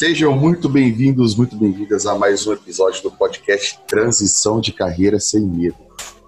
[0.00, 5.42] Sejam muito bem-vindos, muito bem-vindas a mais um episódio do podcast Transição de Carreira Sem
[5.42, 5.76] Medo.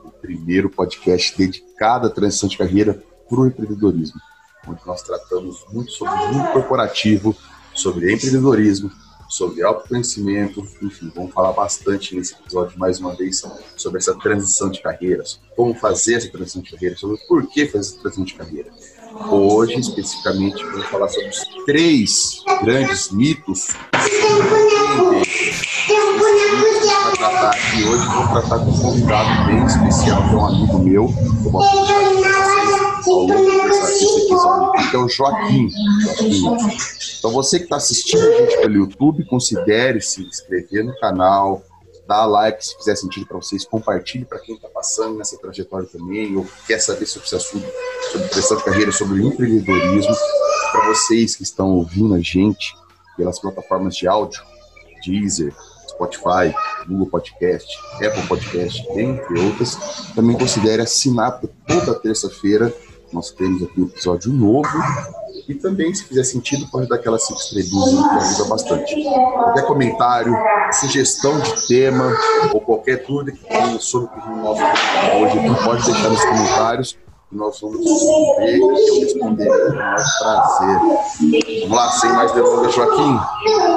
[0.04, 4.20] O primeiro podcast dedicado à transição de carreira para o empreendedorismo,
[4.68, 7.34] onde nós tratamos muito sobre o mundo corporativo,
[7.74, 8.90] sobre empreendedorismo,
[9.26, 13.42] sobre autoconhecimento, enfim, vamos falar bastante nesse episódio mais uma vez
[13.74, 15.24] sobre essa transição de carreira,
[15.56, 18.70] como fazer essa transição de carreira, sobre o porquê fazer essa transição de carreira.
[19.30, 23.68] Hoje, especificamente, vamos falar sobre os três grandes mitos
[27.52, 31.50] aqui hoje, vou tratar com um convidado bem especial, que é um amigo meu, eu
[31.50, 31.72] vou ao
[34.72, 35.68] que é o Joaquim.
[35.70, 36.44] Joaquim.
[37.18, 41.62] Então você que está assistindo a gente pelo YouTube, considere se inscrever no canal,
[42.12, 46.36] dá like se fizer sentido para vocês, compartilhe para quem está passando nessa trajetória também,
[46.36, 47.66] ou quer saber sobre esse assunto,
[48.12, 50.14] sobre pressão de carreira, sobre empreendedorismo.
[50.70, 52.76] Para vocês que estão ouvindo a gente
[53.16, 54.42] pelas plataformas de áudio,
[55.04, 55.54] Deezer,
[55.88, 56.54] Spotify,
[56.86, 59.76] Google Podcast, Apple Podcast, entre outras,
[60.14, 62.72] também considere assinar toda terça-feira.
[63.10, 64.68] Nós temos aqui um episódio novo
[65.52, 69.04] e também, se fizer sentido, pode dar aquelas cinco estrelinhas que ajuda bastante.
[69.04, 70.34] Qualquer comentário,
[70.72, 72.16] sugestão de tema
[72.52, 77.78] ou qualquer dúvida que tenha sobre o nosso hoje pode deixar nos comentários nós vamos
[77.78, 80.78] responder e eu responderei com prazer.
[81.62, 83.18] Vamos lá, sem mais delongas, Joaquim.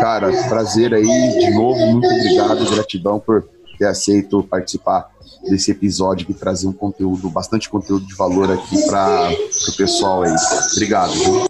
[0.02, 1.04] Cara, prazer aí
[1.40, 3.48] de novo, muito obrigado, gratidão por
[3.80, 5.10] ter aceito participar
[5.50, 9.30] desse episódio e trazer um conteúdo, bastante conteúdo de valor aqui para
[9.70, 10.36] o pessoal aí.
[10.74, 11.12] Obrigado.
[11.12, 11.46] Viu?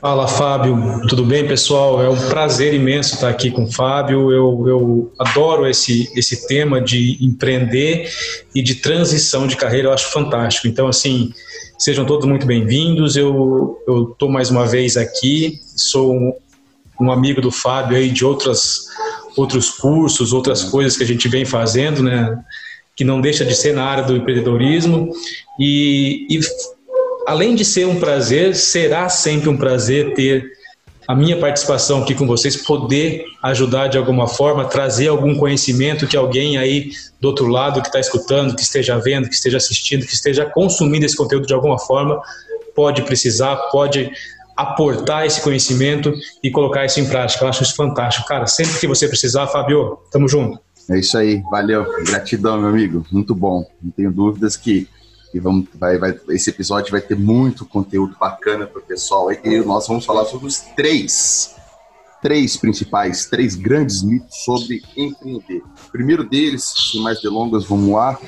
[0.00, 1.00] Fala, Fábio.
[1.08, 2.02] Tudo bem, pessoal?
[2.02, 4.30] É um prazer imenso estar aqui com o Fábio.
[4.30, 8.10] Eu, eu adoro esse, esse tema de empreender
[8.54, 9.88] e de transição de carreira.
[9.88, 10.68] Eu acho fantástico.
[10.68, 11.32] Então, assim,
[11.78, 13.16] sejam todos muito bem-vindos.
[13.16, 13.78] Eu
[14.12, 15.58] estou mais uma vez aqui.
[15.76, 16.34] Sou um,
[17.00, 18.86] um amigo do Fábio aí de outras,
[19.34, 22.38] outros cursos, outras coisas que a gente vem fazendo, né?
[22.94, 25.10] Que não deixa de ser na área do empreendedorismo.
[25.58, 26.40] E, e
[27.30, 30.50] além de ser um prazer, será sempre um prazer ter
[31.06, 36.16] a minha participação aqui com vocês, poder ajudar de alguma forma, trazer algum conhecimento que
[36.16, 40.12] alguém aí do outro lado que está escutando, que esteja vendo, que esteja assistindo, que
[40.12, 42.20] esteja consumindo esse conteúdo de alguma forma,
[42.74, 44.10] pode precisar, pode
[44.56, 46.12] aportar esse conhecimento
[46.42, 47.44] e colocar isso em prática.
[47.44, 48.26] Eu acho isso fantástico.
[48.26, 50.58] Cara, sempre que você precisar, Fabio, tamo junto.
[50.90, 53.64] É isso aí, valeu, gratidão, meu amigo, muito bom.
[53.80, 54.88] Não tenho dúvidas que
[55.32, 59.30] e vamos, vai, vai, esse episódio vai ter muito conteúdo bacana para o pessoal.
[59.32, 61.54] E nós vamos falar sobre os três,
[62.20, 65.62] três principais, três grandes mitos sobre empreender.
[65.92, 68.18] Primeiro deles, sem mais delongas, vamos lá,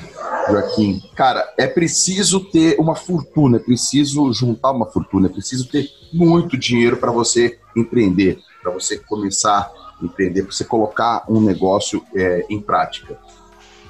[0.49, 1.01] Joaquim.
[1.15, 6.57] Cara, é preciso ter uma fortuna, é preciso juntar uma fortuna, é preciso ter muito
[6.57, 12.45] dinheiro para você empreender, para você começar a empreender, para você colocar um negócio é,
[12.49, 13.19] em prática.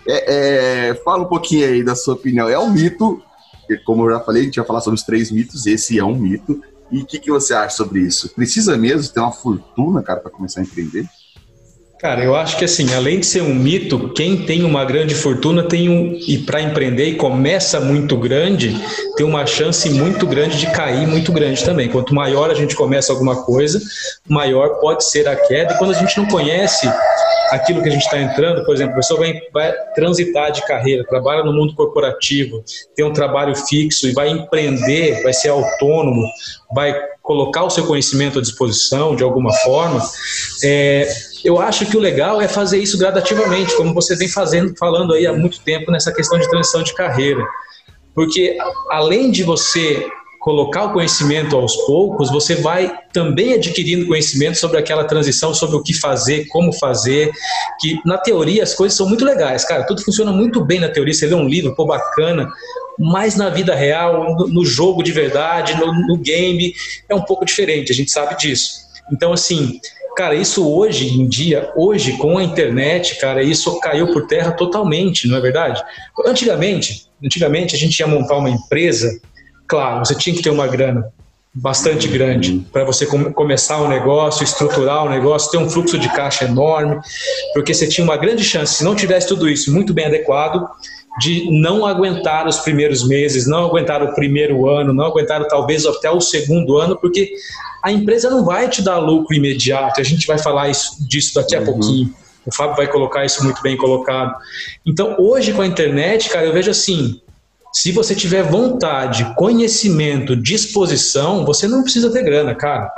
[0.07, 2.49] É, é, fala um pouquinho aí da sua opinião.
[2.49, 3.21] É um mito,
[3.85, 6.15] como eu já falei, a gente ia falar sobre os três mitos, esse é um
[6.15, 6.61] mito.
[6.91, 8.29] E o que, que você acha sobre isso?
[8.29, 11.07] Precisa mesmo ter uma fortuna, cara, para começar a empreender?
[12.03, 15.63] Cara, eu acho que assim, além de ser um mito, quem tem uma grande fortuna
[15.63, 18.75] tem um e para empreender e começa muito grande,
[19.15, 21.87] tem uma chance muito grande de cair muito grande também.
[21.87, 23.81] Quanto maior a gente começa alguma coisa,
[24.27, 25.75] maior pode ser a queda.
[25.75, 26.91] E quando a gente não conhece
[27.53, 31.05] aquilo que a gente está entrando, por exemplo, a pessoa vai, vai, transitar de carreira,
[31.05, 32.63] trabalha no mundo corporativo,
[32.95, 36.27] tem um trabalho fixo e vai empreender, vai ser autônomo,
[36.73, 40.01] vai colocar o seu conhecimento à disposição de alguma forma.
[40.63, 41.07] É,
[41.45, 45.27] eu acho que o legal é fazer isso gradativamente, como você vem fazendo, falando aí
[45.27, 47.45] há muito tempo nessa questão de transição de carreira.
[48.15, 48.57] Porque
[48.89, 50.05] além de você
[50.43, 55.81] colocar o conhecimento aos poucos, você vai também adquirindo conhecimento sobre aquela transição, sobre o
[55.81, 57.31] que fazer, como fazer,
[57.79, 61.13] que na teoria as coisas são muito legais, cara, tudo funciona muito bem na teoria,
[61.13, 62.51] você lê um livro, pô, bacana,
[62.99, 66.73] mas na vida real, no, jogo de verdade, no, no game,
[67.07, 68.83] é um pouco diferente, a gente sabe disso.
[69.13, 69.79] Então, assim,
[70.15, 75.27] Cara, isso hoje em dia, hoje com a internet, cara, isso caiu por terra totalmente,
[75.27, 75.81] não é verdade?
[76.23, 79.19] Antigamente, antigamente a gente ia montar uma empresa,
[79.73, 81.11] claro, você tinha que ter uma grana
[81.51, 85.97] bastante grande para você começar o um negócio, estruturar o um negócio, ter um fluxo
[85.97, 86.99] de caixa enorme,
[87.55, 90.63] porque você tinha uma grande chance, se não tivesse tudo isso muito bem adequado,
[91.19, 96.09] de não aguentar os primeiros meses, não aguentar o primeiro ano, não aguentar talvez até
[96.11, 97.33] o segundo ano, porque
[97.83, 99.99] a empresa não vai te dar lucro imediato.
[99.99, 101.65] A gente vai falar isso, disso daqui a uhum.
[101.65, 102.13] pouquinho.
[102.45, 104.35] O Fábio vai colocar isso muito bem colocado.
[104.85, 107.21] Então, hoje com a internet, cara, eu vejo assim:
[107.73, 112.93] se você tiver vontade, conhecimento, disposição, você não precisa ter grana, cara.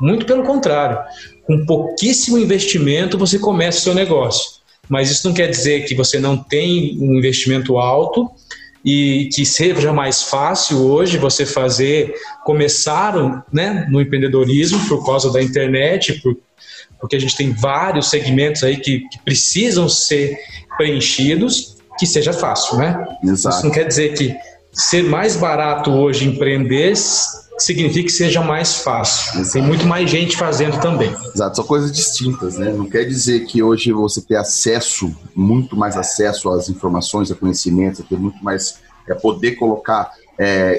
[0.00, 0.98] Muito pelo contrário.
[1.46, 4.60] com pouquíssimo investimento você começa o seu negócio.
[4.88, 8.30] Mas isso não quer dizer que você não tem um investimento alto
[8.84, 12.14] e que seja mais fácil hoje você fazer,
[12.44, 16.36] começar né, no empreendedorismo por causa da internet, por,
[17.00, 20.38] porque a gente tem vários segmentos aí que, que precisam ser
[20.76, 23.06] preenchidos, que seja fácil, né?
[23.22, 23.56] Exato.
[23.56, 24.34] Isso não quer dizer que
[24.72, 26.94] ser mais barato hoje empreender
[27.58, 29.38] significa que seja mais fácil.
[29.38, 29.52] Exato.
[29.52, 31.14] Tem muito mais gente fazendo também.
[31.34, 32.72] Exato, são coisas distintas, né?
[32.72, 38.02] Não quer dizer que hoje você ter acesso, muito mais acesso às informações, a conhecimentos,
[38.08, 40.78] ter muito mais é poder colocar, é,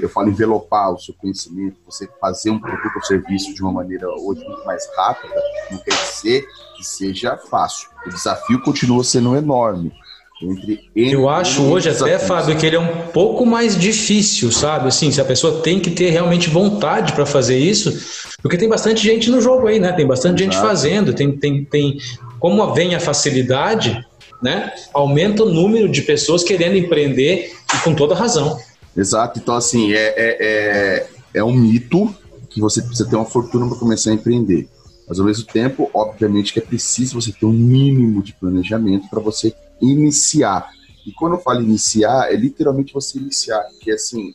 [0.00, 4.08] eu falo envelopar o seu conhecimento, você fazer um produto ou serviço de uma maneira
[4.08, 5.34] hoje muito mais rápida,
[5.70, 6.46] não quer dizer
[6.76, 7.88] que seja fácil.
[8.06, 9.92] O desafio continua sendo enorme.
[10.42, 14.88] Entre, eu acho hoje até, Fábio, que ele é um pouco mais difícil, sabe?
[14.88, 19.02] Assim, se a pessoa tem que ter realmente vontade para fazer isso, porque tem bastante
[19.04, 19.92] gente no jogo aí, né?
[19.92, 20.56] Tem bastante Exato.
[20.56, 21.98] gente fazendo, tem, tem, tem.
[22.40, 24.04] Como vem a facilidade,
[24.42, 24.72] né?
[24.92, 28.58] Aumenta o número de pessoas querendo empreender e com toda razão.
[28.96, 29.38] Exato.
[29.38, 32.12] Então, assim, é, é, é, é um mito
[32.50, 34.68] que você precisa ter uma fortuna para começar a empreender.
[35.08, 39.20] Mas ao mesmo tempo, obviamente que é preciso você ter um mínimo de planejamento para
[39.20, 40.70] você iniciar.
[41.06, 44.32] E quando eu falo iniciar, é literalmente você iniciar, porque assim,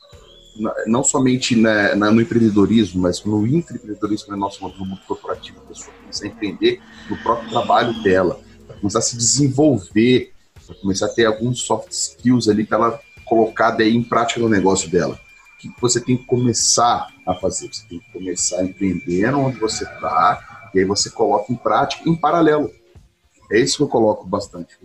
[0.85, 5.93] não somente na, na, no empreendedorismo, mas no intraempreendedorismo, no nosso mundo corporativo, a pessoa
[6.01, 8.39] começar a empreender no próprio trabalho dela,
[8.79, 10.33] começar a se desenvolver,
[10.81, 14.89] começar a ter alguns soft skills ali para ela colocar daí em prática no negócio
[14.89, 15.19] dela.
[15.55, 17.67] O que você tem que começar a fazer?
[17.73, 22.15] Você tem que começar empreendendo onde você está, e aí você coloca em prática em
[22.15, 22.71] paralelo.
[23.51, 24.77] É isso que eu coloco bastante.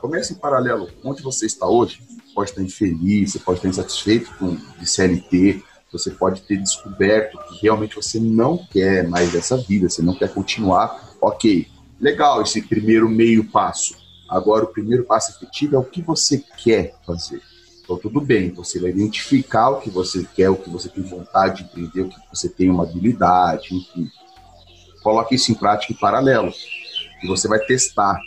[0.00, 0.88] Comece em paralelo.
[1.02, 2.00] Onde você está hoje,
[2.34, 7.62] pode estar infeliz, você pode estar insatisfeito com de CLT, você pode ter descoberto que
[7.62, 11.14] realmente você não quer mais dessa vida, você não quer continuar.
[11.20, 11.66] Ok,
[12.00, 13.96] legal esse primeiro meio passo.
[14.28, 17.40] Agora, o primeiro passo efetivo é o que você quer fazer.
[17.82, 21.62] Então, tudo bem, você vai identificar o que você quer, o que você tem vontade
[21.62, 24.10] de entender, o que você tem uma habilidade, enfim
[25.04, 26.50] coloque isso em prática em paralelo.
[27.24, 28.20] E você vai testar,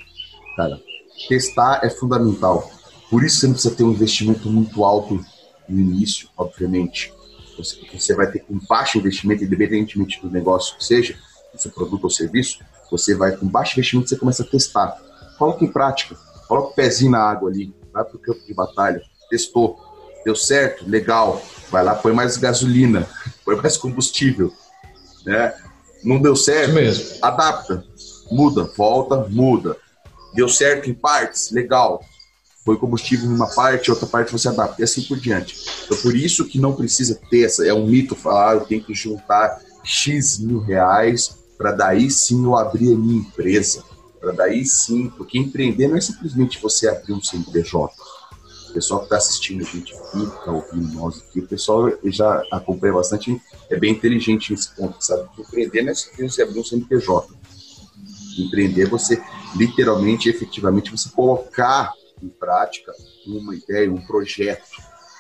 [0.56, 0.82] cara.
[1.30, 2.72] Testar é fundamental.
[3.12, 5.24] Por isso você não precisa ter um investimento muito alto
[5.70, 7.14] no início, obviamente.
[7.56, 11.16] Você, você vai ter com baixo investimento, independentemente do negócio que seja,
[11.54, 12.60] do seu produto ou serviço,
[12.90, 15.00] você vai com baixo investimento, você começa a testar.
[15.38, 16.16] Coloque em prática.
[16.48, 17.72] Coloque o pezinho na água ali.
[17.94, 19.02] Vai para o campo de batalha.
[19.30, 19.80] Testou.
[20.26, 20.90] Deu certo?
[20.90, 21.40] Legal.
[21.70, 23.08] Vai lá, põe mais gasolina,
[23.46, 24.52] põe mais combustível.
[25.24, 25.54] Né?
[26.04, 26.74] Não deu certo?
[27.22, 27.86] Adapta.
[28.32, 29.78] Muda, volta, muda.
[30.34, 31.52] Deu certo em partes?
[31.52, 32.04] Legal.
[32.66, 35.56] Foi combustível em uma parte, outra parte você adapta, e assim por diante.
[35.86, 37.66] Então, por isso que não precisa ter essa.
[37.66, 42.56] É um mito falar, eu tenho que juntar X mil reais para daí sim eu
[42.56, 43.84] abrir a minha empresa.
[44.20, 47.94] Para daí sim, porque empreender não é simplesmente você abrir um CNPJ
[48.78, 52.94] pessoal que está assistindo a gente aqui, está ouvindo nós aqui, o pessoal já acompanha
[52.94, 53.42] bastante,
[53.72, 55.28] é bem inteligente nesse ponto, sabe?
[55.40, 57.34] Empreender não é você abrir um CNPJ.
[58.38, 59.22] Empreender você,
[59.56, 61.92] literalmente, efetivamente, você colocar
[62.22, 62.92] em prática
[63.26, 64.68] uma ideia, um projeto,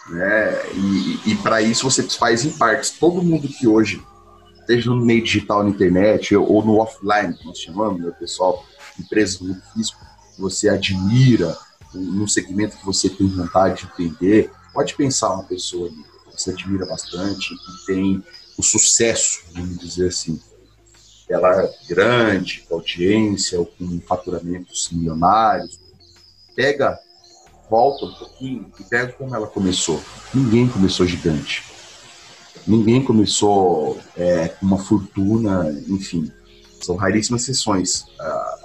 [0.09, 0.53] né?
[0.73, 2.91] E, e para isso você faz em partes.
[2.91, 4.01] Todo mundo que hoje,
[4.59, 8.65] esteja no meio digital, na internet, ou no offline, que nós chamamos, né, pessoal,
[8.99, 9.99] empresas no físico,
[10.37, 11.57] você admira,
[11.93, 16.51] num segmento que você tem vontade de entender, pode pensar uma pessoa ali que você
[16.51, 18.23] admira bastante, que tem
[18.57, 20.39] o sucesso, vamos dizer assim.
[21.29, 25.79] Ela é grande, com audiência, ou com faturamentos milionários.
[26.55, 26.97] Pega,
[27.69, 30.01] volta um pouquinho e pega como ela começou.
[30.33, 31.63] Ninguém começou gigante.
[32.65, 36.31] Ninguém começou é, com uma fortuna, enfim.
[36.81, 38.05] São raríssimas sessões.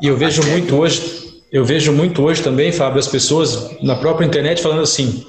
[0.00, 4.24] E eu vejo muito hoje eu vejo muito hoje também, Fábio, as pessoas na própria
[4.24, 5.22] internet falando assim: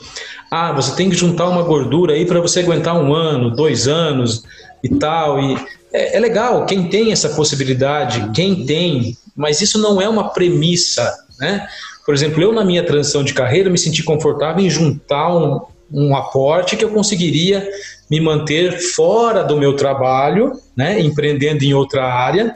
[0.50, 4.46] ah, você tem que juntar uma gordura aí para você aguentar um ano, dois anos
[4.82, 5.38] e tal.
[5.42, 5.58] E
[5.94, 11.14] é, é, legal, quem tem essa possibilidade, quem tem, mas isso não é uma premissa,
[11.40, 11.68] né?
[12.06, 16.16] Por exemplo, eu na minha transição de carreira me senti confortável em juntar um, um
[16.16, 17.66] aporte que eu conseguiria
[18.10, 22.54] me manter fora do meu trabalho, né, empreendendo em outra área,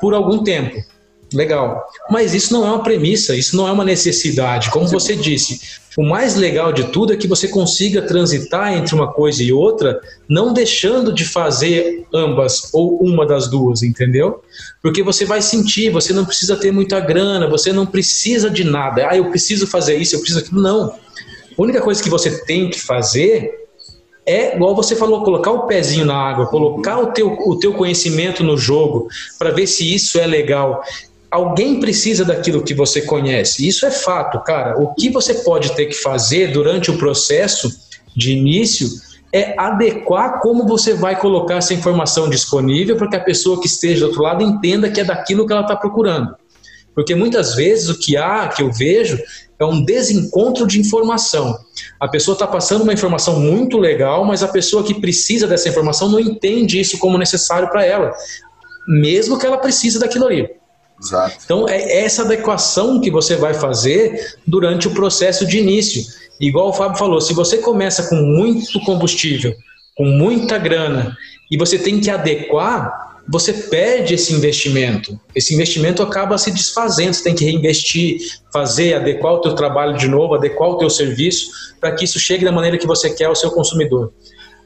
[0.00, 0.76] por algum tempo.
[1.32, 1.84] Legal.
[2.10, 4.70] Mas isso não é uma premissa, isso não é uma necessidade.
[4.70, 5.60] Como você disse,
[5.96, 10.00] o mais legal de tudo é que você consiga transitar entre uma coisa e outra,
[10.28, 14.42] não deixando de fazer ambas ou uma das duas, entendeu?
[14.82, 19.08] Porque você vai sentir, você não precisa ter muita grana, você não precisa de nada.
[19.10, 20.62] Ah, eu preciso fazer isso, eu preciso aquilo.
[20.62, 20.94] Não.
[21.58, 23.62] A única coisa que você tem que fazer
[24.24, 28.42] é igual você falou, colocar o pezinho na água, colocar o teu, o teu conhecimento
[28.42, 29.08] no jogo
[29.38, 30.82] para ver se isso é legal.
[31.32, 33.66] Alguém precisa daquilo que você conhece.
[33.66, 34.78] Isso é fato, cara.
[34.78, 37.70] O que você pode ter que fazer durante o processo
[38.14, 38.86] de início
[39.32, 44.00] é adequar como você vai colocar essa informação disponível para que a pessoa que esteja
[44.00, 46.36] do outro lado entenda que é daquilo que ela está procurando.
[46.94, 49.18] Porque muitas vezes o que há, que eu vejo,
[49.58, 51.56] é um desencontro de informação.
[51.98, 56.10] A pessoa está passando uma informação muito legal, mas a pessoa que precisa dessa informação
[56.10, 58.12] não entende isso como necessário para ela,
[58.86, 60.61] mesmo que ela precise daquilo ali.
[61.02, 61.36] Exato.
[61.44, 66.04] Então, é essa adequação que você vai fazer durante o processo de início.
[66.40, 69.52] Igual o Fábio falou, se você começa com muito combustível,
[69.96, 71.16] com muita grana,
[71.50, 75.18] e você tem que adequar, você perde esse investimento.
[75.34, 78.18] Esse investimento acaba se desfazendo, você tem que reinvestir,
[78.52, 82.44] fazer, adequar o teu trabalho de novo, adequar o teu serviço, para que isso chegue
[82.44, 84.12] da maneira que você quer ao seu consumidor.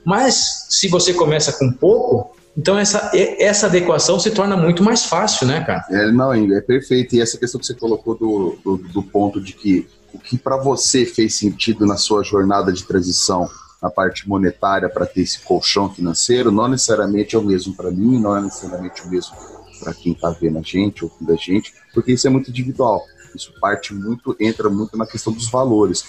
[0.04, 5.46] Mas se você começa com pouco, então essa, essa adequação se torna muito mais fácil,
[5.46, 5.84] né, cara?
[5.90, 7.14] É, não, é perfeito.
[7.14, 10.56] E essa questão que você colocou do, do, do ponto de que o que para
[10.56, 13.48] você fez sentido na sua jornada de transição
[13.82, 18.18] na parte monetária para ter esse colchão financeiro, não necessariamente é o mesmo para mim,
[18.18, 19.36] não é necessariamente o mesmo
[19.78, 23.04] para quem está vendo a gente, ouvindo a gente, porque isso é muito individual.
[23.34, 26.04] Isso parte muito, entra muito na questão dos valores.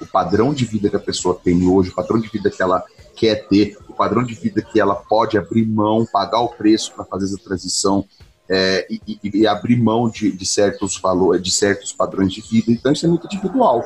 [0.00, 2.84] O padrão de vida que a pessoa tem hoje, o padrão de vida que ela
[3.18, 7.04] quer ter, o padrão de vida que ela pode abrir mão, pagar o preço para
[7.04, 8.04] fazer essa transição
[8.48, 12.72] é, e, e, abrir mão de, de, certos valores, de certos padrões de vida.
[12.72, 13.84] Então isso é muito individual.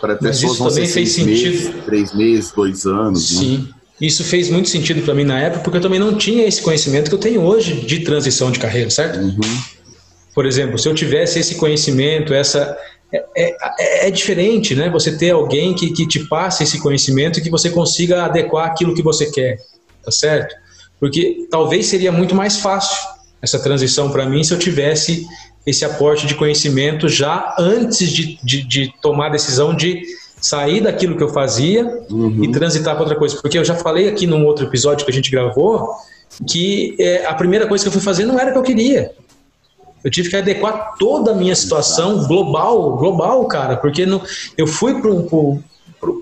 [0.00, 1.52] Para pessoas isso também fez sentido.
[1.52, 3.34] Meses, três meses, dois anos.
[3.34, 3.40] Né?
[3.40, 3.58] Sim.
[3.58, 3.74] Né?
[4.00, 7.08] Isso fez muito sentido para mim na época, porque eu também não tinha esse conhecimento
[7.08, 9.18] que eu tenho hoje de transição de carreira, certo?
[9.18, 9.40] Uhum.
[10.34, 12.78] Por exemplo, se eu tivesse esse conhecimento, essa.
[13.10, 14.90] É, é, é, diferente, né?
[14.90, 18.94] Você ter alguém que, que te passe esse conhecimento e que você consiga adequar aquilo
[18.94, 19.56] que você quer,
[20.04, 20.54] tá certo?
[21.00, 22.98] Porque talvez seria muito mais fácil
[23.40, 25.26] essa transição para mim se eu tivesse
[25.64, 30.02] esse aporte de conhecimento já antes de, de, de tomar a decisão de
[30.40, 32.44] sair daquilo que eu fazia uhum.
[32.44, 33.36] e transitar para outra coisa.
[33.40, 35.94] Porque eu já falei aqui num outro episódio que a gente gravou
[36.46, 39.12] que é, a primeira coisa que eu fui fazer não era o que eu queria.
[40.08, 44.22] Eu tive que adequar toda a minha situação global, global, cara, porque não,
[44.56, 45.62] eu fui para um,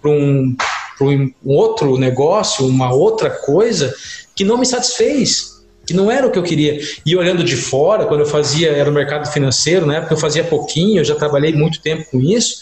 [0.05, 0.57] um,
[1.01, 3.95] um outro negócio, uma outra coisa
[4.35, 5.55] que não me satisfez
[5.87, 6.81] que não era o que eu queria.
[7.07, 10.43] E olhando de fora, quando eu fazia, era o mercado financeiro, na época eu fazia
[10.43, 12.57] pouquinho, eu já trabalhei muito tempo com isso,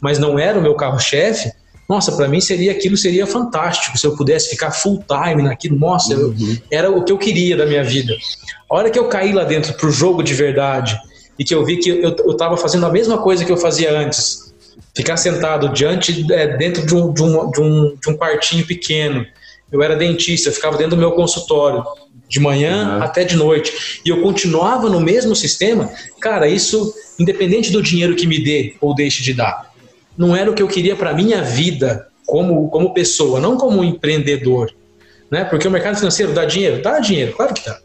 [0.00, 1.52] mas não era o meu carro-chefe.
[1.90, 5.76] Nossa, para mim seria aquilo seria fantástico se eu pudesse ficar full time naquilo.
[5.76, 6.36] Nossa, uhum.
[6.38, 8.16] eu, era o que eu queria da minha vida.
[8.70, 10.96] A hora que eu caí lá dentro pro jogo de verdade
[11.36, 14.54] e que eu vi que eu estava fazendo a mesma coisa que eu fazia antes,
[14.94, 19.26] ficar sentado diante é, dentro de um, de, um, de, um, de um quartinho pequeno.
[19.72, 21.82] Eu era dentista, eu ficava dentro do meu consultório
[22.28, 23.02] de manhã uhum.
[23.02, 28.28] até de noite, e eu continuava no mesmo sistema, cara, isso, independente do dinheiro que
[28.28, 29.69] me dê ou deixe de dar,
[30.20, 34.70] não era o que eu queria para minha vida como, como pessoa, não como empreendedor.
[35.30, 35.44] Né?
[35.44, 36.82] Porque o mercado financeiro dá dinheiro?
[36.82, 37.80] Dá dinheiro, claro que dá.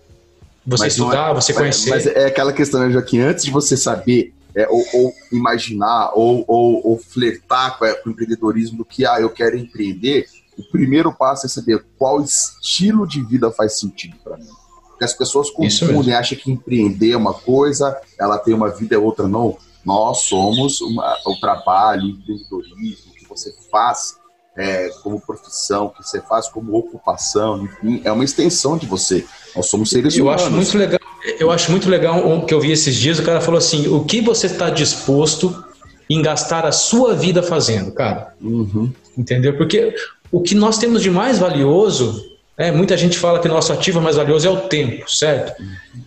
[0.67, 1.89] Você mas estudar, é, você conhecer.
[1.91, 6.43] Mas é aquela questão, né, Joaquim, antes de você saber é, ou, ou, imaginar ou,
[6.45, 10.25] ou, ou flertar com, o empreendedorismo do que ah, eu quero empreender,
[10.57, 14.49] o primeiro passo é saber qual estilo de vida faz sentido para mim.
[14.89, 18.97] Porque as pessoas confundem, acham que empreender é uma coisa, ela tem uma vida é
[18.97, 19.25] outra.
[19.25, 19.57] Não.
[19.85, 24.15] Nós somos uma, o trabalho, o empreendedorismo, que você faz
[24.57, 29.25] é, como profissão, que você faz como ocupação, enfim, é uma extensão de você.
[29.55, 30.43] Nós somos seres eu humanos.
[30.43, 30.99] Acho muito legal,
[31.39, 34.03] eu acho muito legal o que eu vi esses dias, o cara falou assim, o
[34.03, 35.63] que você está disposto
[36.09, 38.33] em gastar a sua vida fazendo, cara?
[38.41, 38.91] Uhum.
[39.17, 39.57] Entendeu?
[39.57, 39.93] Porque
[40.31, 44.15] o que nós temos de mais valioso, é, muita gente fala que nosso ativo mais
[44.15, 45.61] valioso é o tempo, certo?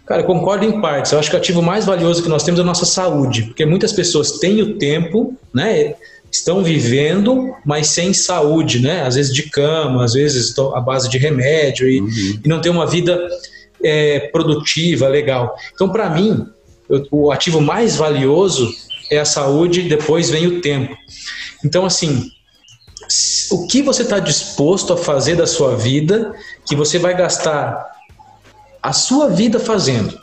[0.06, 1.12] Cara, eu concordo em partes.
[1.12, 3.66] Eu acho que o ativo mais valioso que nós temos é a nossa saúde, porque
[3.66, 5.94] muitas pessoas têm o tempo, né?
[6.32, 9.02] Estão vivendo, mas sem saúde, né?
[9.02, 12.40] Às vezes de cama, às vezes à base de remédio e, uhum.
[12.44, 13.28] e não tem uma vida
[13.84, 15.54] é, produtiva, legal.
[15.74, 16.46] Então, para mim,
[16.88, 18.72] eu, o ativo mais valioso
[19.10, 20.96] é a saúde, depois vem o tempo.
[21.62, 22.30] Então, assim,
[23.50, 26.34] o que você está disposto a fazer da sua vida
[26.66, 27.86] que você vai gastar
[28.82, 30.18] a sua vida fazendo.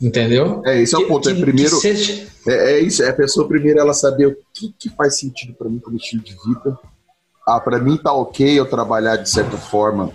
[0.00, 0.62] Entendeu?
[0.64, 1.28] É, esse é o ponto.
[1.28, 1.76] É que, é primeiro.
[1.76, 2.26] Seja...
[2.46, 5.68] É, é, isso, é a pessoa primeiro ela saber o que, que faz sentido para
[5.68, 6.78] mim como estilo de vida.
[7.46, 10.12] Ah, para mim tá ok eu trabalhar de certa forma,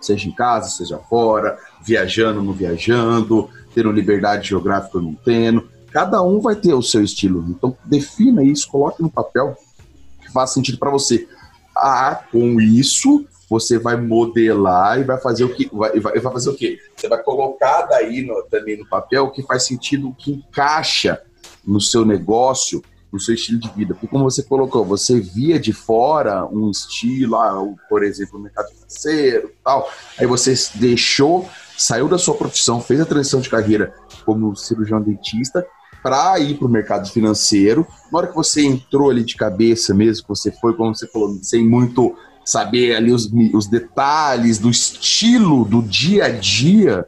[0.00, 5.68] seja em casa, seja fora, viajando, não viajando, tendo liberdade geográfica ou não tendo.
[5.92, 7.44] Cada um vai ter o seu estilo.
[7.48, 9.56] Então defina isso, coloque no papel
[10.32, 11.28] faz sentido para você.
[11.76, 16.54] ah, com isso você vai modelar e vai fazer o que vai, vai fazer o
[16.54, 16.78] quê?
[16.96, 21.20] Você vai colocar daí no, também no papel o que faz sentido, o que encaixa
[21.66, 22.80] no seu negócio,
[23.12, 23.92] no seu estilo de vida.
[23.92, 28.70] Porque como você colocou, você via de fora um estilo, ah, por exemplo, no mercado
[28.70, 29.90] financeiro, tal.
[30.16, 33.92] Aí você deixou, saiu da sua profissão, fez a transição de carreira
[34.24, 35.66] como cirurgião dentista
[36.02, 37.86] para ir para o mercado financeiro.
[38.10, 41.38] Na hora que você entrou ali de cabeça mesmo, que você foi, como você falou,
[41.42, 47.06] sem muito saber ali os, os detalhes do estilo do dia a dia.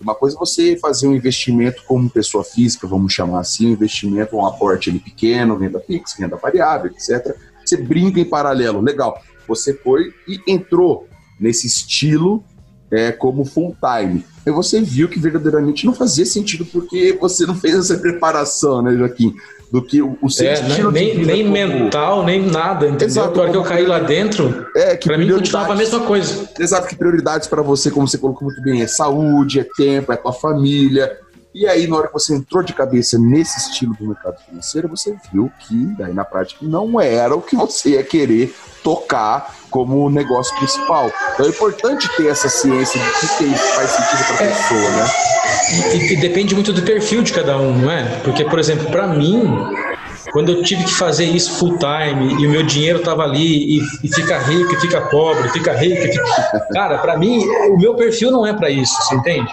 [0.00, 4.36] Uma coisa é você fazer um investimento como pessoa física, vamos chamar assim, um investimento,
[4.36, 7.34] um aporte ali pequeno, renda fixa, renda variável, etc.
[7.64, 9.20] Você brinca em paralelo, legal.
[9.48, 11.08] Você foi e entrou
[11.40, 12.44] nesse estilo
[12.90, 14.24] é, como full time.
[14.46, 18.94] E você viu que verdadeiramente não fazia sentido porque você não fez essa preparação, né,
[18.96, 19.34] Joaquim?
[19.70, 21.52] do que o, o seu é, estilo nem, nem como...
[21.52, 23.06] mental, nem nada, entendeu?
[23.08, 26.48] Exato, hora que eu caí lá dentro, é, que pra mim continuava a mesma coisa.
[26.58, 30.16] Exato, que prioridades para você, como você colocou muito bem, é saúde, é tempo, é
[30.16, 31.18] tua família.
[31.58, 35.16] E aí, na hora que você entrou de cabeça nesse estilo do mercado financeiro, você
[35.32, 40.54] viu que, daí na prática, não era o que você ia querer tocar como negócio
[40.58, 41.10] principal.
[41.32, 44.90] Então é importante ter essa ciência de que, que faz sentido para a é, pessoa,
[44.90, 45.06] né?
[45.94, 48.04] E, e, depende muito do perfil de cada um, não é?
[48.22, 49.42] Porque, por exemplo, para mim,
[50.32, 53.82] quando eu tive que fazer isso full time e o meu dinheiro estava ali e,
[54.04, 56.66] e, fica rico e fica pobre, fica rico e fica...
[56.74, 59.50] Cara, para mim, o meu perfil não é para isso, você entende?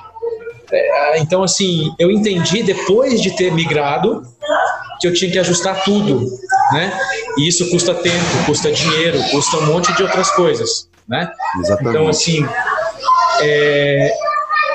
[0.73, 4.23] É, então, assim, eu entendi depois de ter migrado
[4.99, 6.27] que eu tinha que ajustar tudo,
[6.71, 6.97] né?
[7.37, 11.31] E isso custa tempo, custa dinheiro, custa um monte de outras coisas, né?
[11.59, 11.95] Exatamente.
[11.95, 12.47] Então, assim,
[13.41, 14.13] é,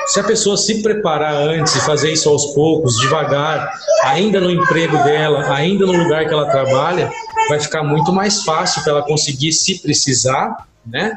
[0.07, 3.71] se a pessoa se preparar antes e fazer isso aos poucos, devagar,
[4.03, 7.11] ainda no emprego dela, ainda no lugar que ela trabalha,
[7.47, 11.15] vai ficar muito mais fácil para ela conseguir, se precisar, né,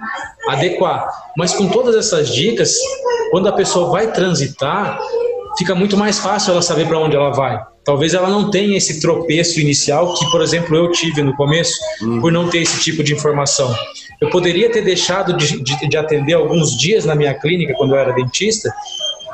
[0.48, 1.08] adequar.
[1.36, 2.74] Mas com todas essas dicas,
[3.32, 5.00] quando a pessoa vai transitar,
[5.56, 7.58] fica muito mais fácil ela saber para onde ela vai.
[7.82, 12.20] Talvez ela não tenha esse tropeço inicial que, por exemplo, eu tive no começo, hum.
[12.20, 13.74] por não ter esse tipo de informação.
[14.20, 17.98] Eu poderia ter deixado de, de, de atender alguns dias na minha clínica, quando eu
[17.98, 18.70] era dentista,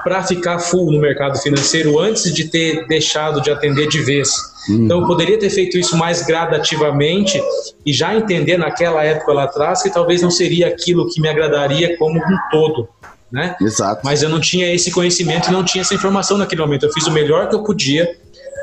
[0.04, 4.30] para ficar full no mercado financeiro antes de ter deixado de atender de vez.
[4.68, 4.84] Uhum.
[4.84, 7.42] Então, eu poderia ter feito isso mais gradativamente
[7.84, 11.98] e já entender naquela época lá atrás que talvez não seria aquilo que me agradaria
[11.98, 12.88] como um todo.
[13.30, 13.56] Né?
[13.60, 14.00] Exato.
[14.04, 16.86] Mas eu não tinha esse conhecimento e não tinha essa informação naquele momento.
[16.86, 18.08] Eu fiz o melhor que eu podia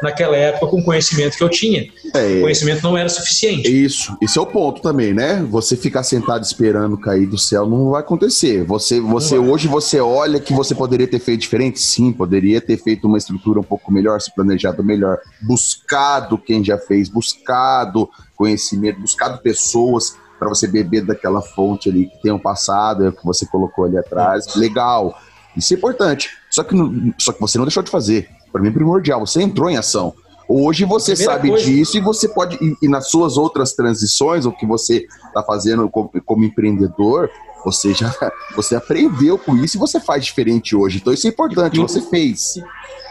[0.01, 1.87] naquela época com o conhecimento que eu tinha.
[2.13, 3.69] É, o conhecimento não era suficiente.
[3.69, 5.45] Isso, esse é o ponto também, né?
[5.49, 8.63] Você ficar sentado esperando cair do céu não vai acontecer.
[8.65, 11.79] Você, você hoje você olha que você poderia ter feito diferente?
[11.79, 16.77] Sim, poderia ter feito uma estrutura um pouco melhor, se planejado melhor, buscado quem já
[16.77, 23.07] fez, buscado conhecimento, buscado pessoas para você beber daquela fonte ali que tem um passado,
[23.07, 24.55] é que você colocou ali atrás.
[24.55, 25.17] Legal.
[25.55, 26.29] Isso é importante.
[26.49, 26.75] Só que,
[27.17, 29.19] só que você não deixou de fazer para mim é primordial.
[29.19, 30.13] Você entrou em ação.
[30.47, 31.65] Hoje você sabe coisa...
[31.65, 35.89] disso e você pode, e, e, nas suas outras transições, o que você está fazendo
[35.89, 37.29] como, como, empreendedor,
[37.65, 38.15] você já
[38.55, 40.99] você aprendeu com isso e você faz diferente hoje.
[40.99, 42.53] Então isso é importante, e, você fez.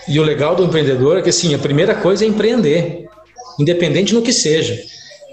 [0.09, 3.07] E o legal do empreendedor é que assim, a primeira coisa é empreender,
[3.59, 4.81] independente no que seja.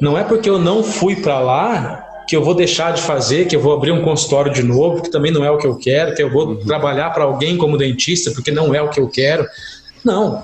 [0.01, 3.55] Não é porque eu não fui para lá que eu vou deixar de fazer, que
[3.55, 6.15] eu vou abrir um consultório de novo, que também não é o que eu quero,
[6.15, 6.55] que eu vou uhum.
[6.65, 9.45] trabalhar para alguém como dentista, porque não é o que eu quero.
[10.03, 10.43] Não.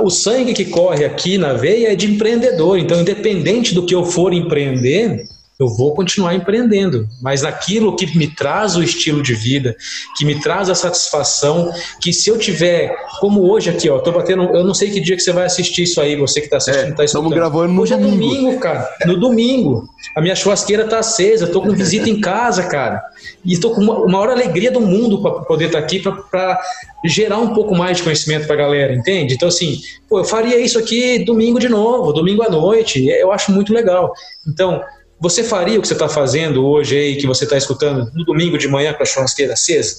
[0.00, 2.78] O sangue que corre aqui na veia é de empreendedor.
[2.78, 8.26] Então, independente do que eu for empreender, eu vou continuar empreendendo, mas aquilo que me
[8.26, 9.74] traz o estilo de vida,
[10.16, 14.42] que me traz a satisfação, que se eu tiver, como hoje aqui, ó, tô batendo,
[14.54, 16.92] eu não sei que dia que você vai assistir isso aí, você que tá assistindo,
[16.92, 18.14] é, tá Estamos gravando no hoje domingo.
[18.14, 19.88] é domingo, cara, no domingo.
[20.14, 23.02] A minha churrasqueira tá acesa, tô com visita em casa, cara,
[23.42, 26.60] e tô com uma maior alegria do mundo para poder estar tá aqui, para
[27.02, 29.34] gerar um pouco mais de conhecimento para a galera, entende?
[29.34, 33.52] Então, assim, pô, eu faria isso aqui domingo de novo, domingo à noite, eu acho
[33.52, 34.12] muito legal.
[34.46, 34.82] Então,
[35.18, 38.58] você faria o que você está fazendo hoje aí, que você está escutando no domingo
[38.58, 39.96] de manhã com a churrasqueira acesa?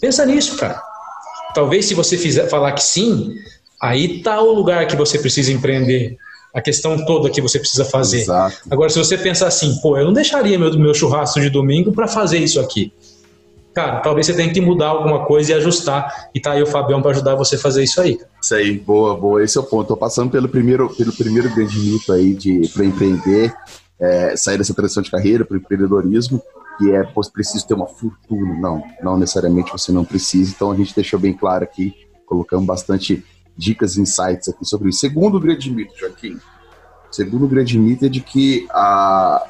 [0.00, 0.82] Pensa nisso, cara.
[1.54, 3.34] Talvez se você fizer falar que sim,
[3.80, 6.16] aí tá o lugar que você precisa empreender.
[6.54, 8.22] A questão toda que você precisa fazer.
[8.22, 8.56] Exato.
[8.70, 12.08] Agora, se você pensar assim, pô, eu não deixaria meu, meu churrasco de domingo para
[12.08, 12.92] fazer isso aqui.
[13.74, 16.30] Cara, talvez você tenha que mudar alguma coisa e ajustar.
[16.34, 18.18] E tá aí o Fabião para ajudar você a fazer isso aí.
[18.42, 19.44] Isso aí, boa, boa.
[19.44, 19.88] Esse é o ponto.
[19.88, 23.54] Tô passando pelo primeiro, pelo primeiro grande mito aí de para empreender
[24.00, 26.42] é, sair dessa transição de carreira para o empreendedorismo,
[26.78, 28.54] que é preciso ter uma fortuna.
[28.54, 30.52] Não, não necessariamente você não precisa.
[30.54, 33.24] Então a gente deixou bem claro aqui, colocamos bastante
[33.56, 35.00] dicas e insights aqui sobre isso.
[35.00, 36.38] Segundo grande mito, Joaquim,
[37.10, 39.44] segundo grande mito é de que a,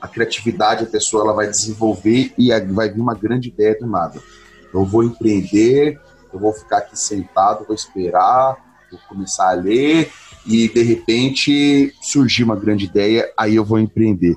[0.00, 4.18] a criatividade, a pessoa ela vai desenvolver e vai vir uma grande ideia do nada.
[4.72, 6.00] Eu vou empreender,
[6.32, 8.56] eu vou ficar aqui sentado, vou esperar,
[8.90, 10.10] vou começar a ler
[10.46, 14.36] e de repente surgir uma grande ideia, aí eu vou empreender.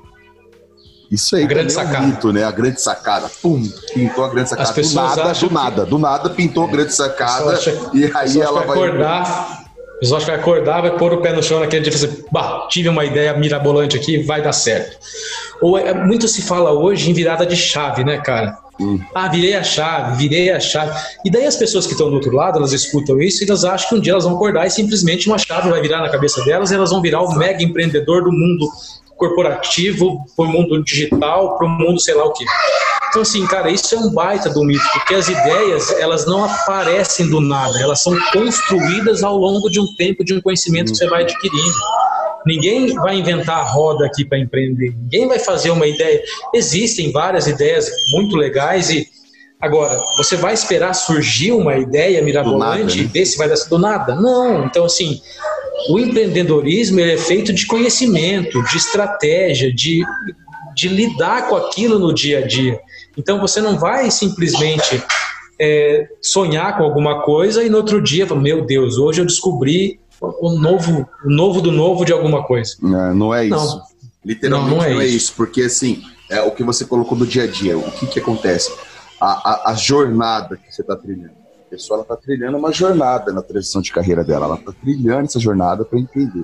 [1.10, 1.96] Isso aí a grande sacada.
[1.96, 2.44] É um mito, né?
[2.44, 3.30] A grande sacada.
[3.42, 3.62] Pum,
[3.94, 4.72] pintou a grande sacada.
[4.72, 8.76] Do nada, do nada, do nada pintou a grande sacada acha, e aí ela vai
[8.76, 9.64] acordar.
[9.96, 12.24] O pessoal vai acordar, vai pôr o pé no chão naquele dia e fazer, assim,
[12.30, 14.96] bah, tive uma ideia mirabolante aqui, vai dar certo.
[15.60, 18.56] Ou é, muito se fala hoje em virada de chave, né, cara?
[18.80, 19.00] Hum.
[19.14, 20.92] Ah, virei a chave, virei a chave.
[21.24, 23.88] E daí as pessoas que estão do outro lado, elas escutam isso e elas acham
[23.88, 26.70] que um dia elas vão acordar e simplesmente uma chave vai virar na cabeça delas
[26.70, 28.68] e elas vão virar o mega empreendedor do mundo
[29.16, 32.44] corporativo, para o mundo digital, para o mundo sei lá o quê.
[33.08, 37.28] Então, assim, cara, isso é um baita do mito, porque as ideias, elas não aparecem
[37.28, 41.08] do nada, elas são construídas ao longo de um tempo, de um conhecimento que você
[41.08, 41.76] vai adquirindo.
[42.46, 46.22] Ninguém vai inventar a roda aqui para empreender, ninguém vai fazer uma ideia.
[46.54, 49.06] Existem várias ideias muito legais e
[49.60, 54.14] Agora, você vai esperar surgir uma ideia mirabolante e ver se vai dar do nada?
[54.14, 54.64] Não.
[54.64, 55.20] Então, assim,
[55.88, 60.04] o empreendedorismo é feito de conhecimento, de estratégia, de,
[60.76, 62.78] de lidar com aquilo no dia a dia.
[63.16, 65.02] Então você não vai simplesmente
[65.60, 70.58] é, sonhar com alguma coisa e no outro dia, meu Deus, hoje eu descobri o
[70.58, 72.76] novo, o novo do novo de alguma coisa.
[72.82, 73.56] Não, não é isso.
[73.56, 73.82] Não.
[74.24, 75.16] Literalmente não, não, é, não é isso.
[75.16, 75.34] isso.
[75.34, 78.72] porque assim, é o que você colocou do dia a dia, o que, que acontece?
[79.20, 83.42] A, a, a jornada que você está trilhando a pessoa está trilhando uma jornada na
[83.42, 86.42] transição de carreira dela, ela está trilhando essa jornada para entender.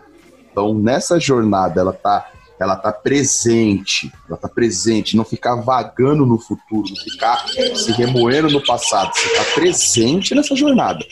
[0.53, 6.39] Então, nessa jornada, ela está ela tá presente, ela está presente, não ficar vagando no
[6.39, 11.05] futuro, não ficar se remoendo no passado, você está presente nessa jornada.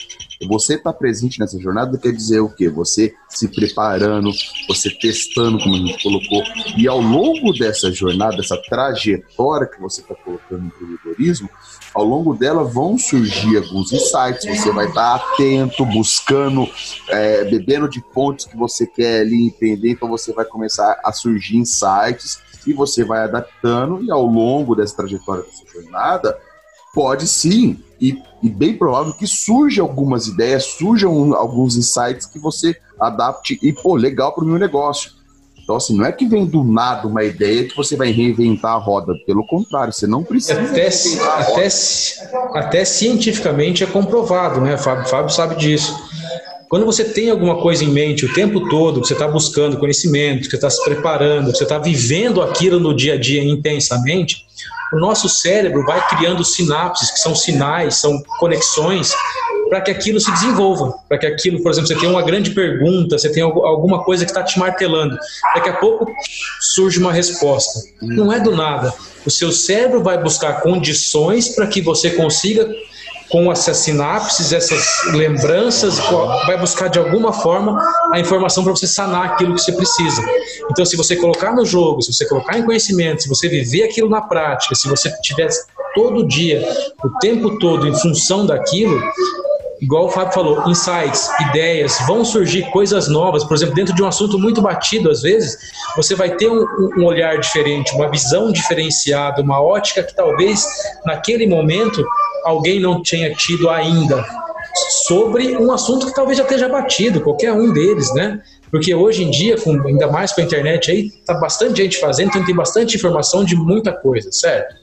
[0.47, 2.69] Você está presente nessa jornada quer dizer o quê?
[2.69, 4.31] Você se preparando,
[4.67, 6.43] você testando, como a gente colocou,
[6.77, 11.49] e ao longo dessa jornada, dessa trajetória que você está colocando no empreendedorismo,
[11.93, 16.67] ao longo dela vão surgir alguns insights, você vai estar atento, buscando,
[17.09, 21.57] é, bebendo de fontes que você quer ali entender, então você vai começar a surgir
[21.57, 26.37] insights e você vai adaptando, e ao longo dessa trajetória, dessa jornada,
[26.93, 32.75] pode sim, e, e bem provável que surjam algumas ideias, surjam alguns insights que você
[32.99, 35.23] adapte e, pô, legal para o meu negócio
[35.63, 38.77] então, assim, não é que vem do nada uma ideia que você vai reinventar a
[38.77, 39.13] roda.
[39.25, 40.61] Pelo contrário, você não precisa.
[40.61, 41.67] Até, até,
[42.59, 45.07] até cientificamente é comprovado, né, Fábio?
[45.07, 45.95] Fábio sabe disso.
[46.69, 50.43] Quando você tem alguma coisa em mente o tempo todo, que você está buscando conhecimento,
[50.43, 54.45] que você está se preparando, que você está vivendo aquilo no dia a dia intensamente,
[54.93, 59.13] o nosso cérebro vai criando sinapses, que são sinais, são conexões
[59.69, 63.17] para que aquilo se desenvolva, para que aquilo, por exemplo, você tem uma grande pergunta,
[63.17, 65.17] você tem alguma coisa que está te martelando,
[65.55, 66.05] daqui a pouco
[66.59, 67.79] surge uma resposta.
[68.01, 68.93] Não é do nada.
[69.25, 72.69] O seu cérebro vai buscar condições para que você consiga
[73.33, 75.97] com essas sinapses, essas lembranças,
[76.45, 80.23] vai buscar de alguma forma a informação para você sanar aquilo que você precisa.
[80.69, 84.07] Então, se você colocar no jogo, se você colocar em conhecimento, se você viver aquilo
[84.07, 85.49] na prática, se você tiver
[85.95, 86.63] todo dia,
[87.03, 89.01] o tempo todo em função daquilo,
[89.81, 93.43] igual o Fábio falou, insights, ideias, vão surgir coisas novas.
[93.43, 95.57] Por exemplo, dentro de um assunto muito batido, às vezes,
[95.95, 96.65] você vai ter um,
[96.97, 100.65] um, olhar diferente, uma visão diferenciada, uma ótica que talvez
[101.05, 102.05] naquele momento
[102.45, 104.25] alguém não tenha tido ainda
[105.05, 108.41] sobre um assunto que talvez já esteja batido, qualquer um deles, né?
[108.71, 112.29] Porque hoje em dia, com, ainda mais com a internet aí, tá bastante gente fazendo,
[112.29, 114.82] então tem bastante informação de muita coisa, certo?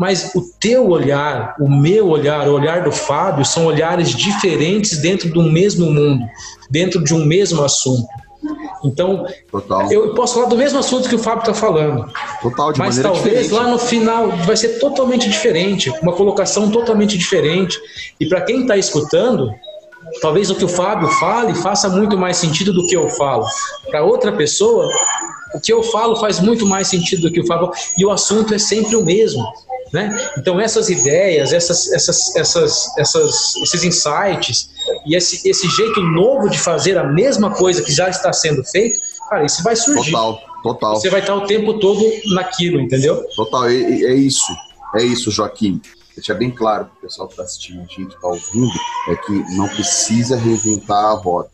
[0.00, 5.28] Mas o teu olhar, o meu olhar, o olhar do Fábio são olhares diferentes dentro
[5.28, 6.24] do mesmo mundo,
[6.70, 8.08] dentro de um mesmo assunto.
[8.82, 9.92] Então, Total.
[9.92, 12.10] eu posso falar do mesmo assunto que o Fábio está falando.
[12.40, 13.52] Total, de mas talvez diferente.
[13.52, 17.78] lá no final vai ser totalmente diferente, uma colocação totalmente diferente.
[18.18, 19.52] E para quem está escutando,
[20.22, 23.44] talvez o que o Fábio fale faça muito mais sentido do que eu falo.
[23.90, 24.88] Para outra pessoa,
[25.54, 28.54] o que eu falo faz muito mais sentido do que o Fábio, e o assunto
[28.54, 29.44] é sempre o mesmo.
[29.92, 30.16] Né?
[30.38, 34.70] Então essas ideias, essas, essas, essas, essas, esses insights
[35.04, 39.00] e esse, esse jeito novo de fazer a mesma coisa que já está sendo feito,
[39.28, 40.12] cara, isso vai surgir.
[40.12, 40.96] Total, total.
[40.96, 43.24] Você vai estar o tempo todo naquilo, entendeu?
[43.34, 44.52] Total, é, é isso,
[44.94, 45.80] é isso, Joaquim.
[46.14, 48.72] Deixar bem claro para o pessoal que está assistindo, a gente está ouvindo,
[49.08, 51.50] é que não precisa reinventar a roda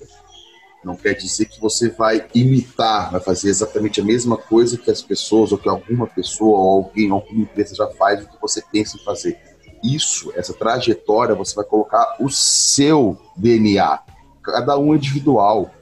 [0.87, 5.03] não quer dizer que você vai imitar, vai fazer exatamente a mesma coisa que as
[5.03, 8.97] pessoas, ou que alguma pessoa, ou alguém, alguma empresa já faz, o que você pensa
[8.97, 9.37] em fazer.
[9.83, 13.99] Isso, essa trajetória, você vai colocar o seu DNA.
[14.41, 15.73] Cada um individual.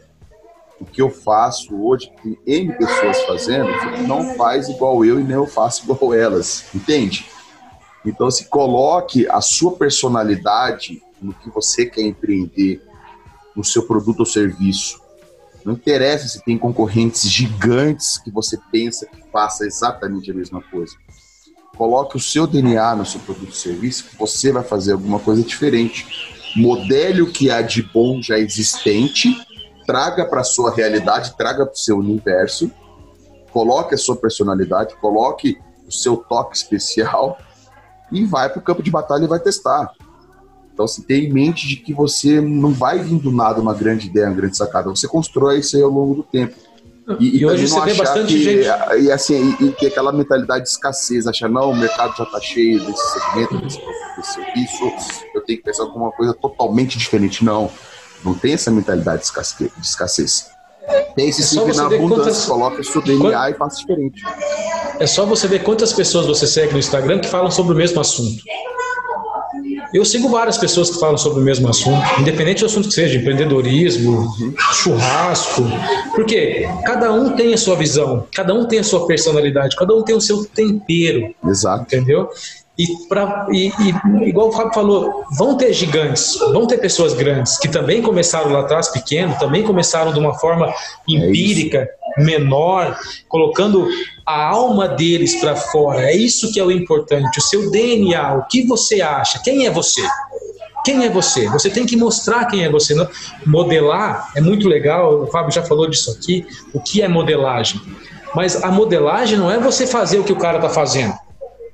[0.80, 3.68] o que eu faço hoje, tem N pessoas fazendo,
[4.06, 7.26] não faz igual eu e nem eu faço igual elas, entende?
[8.04, 12.82] Então, se coloque a sua personalidade no que você quer empreender,
[13.54, 15.00] no seu produto ou serviço.
[15.64, 20.94] Não interessa se tem concorrentes gigantes que você pensa que faça exatamente a mesma coisa.
[21.76, 25.42] Coloque o seu DNA no seu produto ou serviço, que você vai fazer alguma coisa
[25.42, 26.06] diferente.
[26.54, 29.34] Modele o que há de bom já existente,
[29.86, 32.70] traga para a sua realidade, traga para o seu universo,
[33.50, 37.38] coloque a sua personalidade, coloque o seu toque especial
[38.12, 39.90] e vai para o campo de batalha e vai testar.
[40.74, 44.08] Então, assim, tenha em mente de que você não vai vir do nada uma grande
[44.08, 44.90] ideia, uma grande sacada.
[44.90, 46.56] Você constrói isso aí ao longo do tempo.
[47.20, 48.66] E, e hoje você vê bastante que, gente.
[49.00, 52.40] E assim, e, e ter aquela mentalidade de escassez, achar, não, o mercado já está
[52.40, 53.78] cheio desse segmento, desse,
[54.16, 54.84] desse serviço,
[55.32, 57.44] eu tenho que pensar alguma coisa totalmente diferente.
[57.44, 57.70] Não,
[58.24, 59.70] não tem essa mentalidade de escassez.
[59.76, 60.46] De escassez.
[61.14, 62.46] Pense é sempre na abundância, quantas...
[62.46, 63.50] coloque o seu DNA Quant...
[63.50, 64.22] e faça diferente.
[64.98, 68.00] É só você ver quantas pessoas você segue no Instagram que falam sobre o mesmo
[68.00, 68.42] assunto.
[69.92, 73.18] Eu sigo várias pessoas que falam sobre o mesmo assunto, independente do assunto que seja,
[73.18, 74.28] empreendedorismo,
[74.72, 75.62] churrasco,
[76.14, 80.02] porque cada um tem a sua visão, cada um tem a sua personalidade, cada um
[80.02, 81.34] tem o seu tempero.
[81.44, 81.82] Exato.
[81.84, 82.28] Entendeu?
[82.76, 87.56] E, pra, e, e, igual o Fábio falou, vão ter gigantes, vão ter pessoas grandes
[87.56, 90.74] que também começaram lá atrás pequeno, também começaram de uma forma é
[91.06, 92.98] empírica, é menor,
[93.28, 93.88] colocando
[94.24, 96.02] a alma deles para fora.
[96.02, 99.70] É isso que é o importante, o seu DNA, o que você acha, quem é
[99.70, 100.02] você?
[100.84, 101.48] Quem é você?
[101.48, 102.94] Você tem que mostrar quem é você.
[103.46, 107.80] Modelar é muito legal, o Fábio já falou disso aqui, o que é modelagem.
[108.34, 111.14] Mas a modelagem não é você fazer o que o cara está fazendo.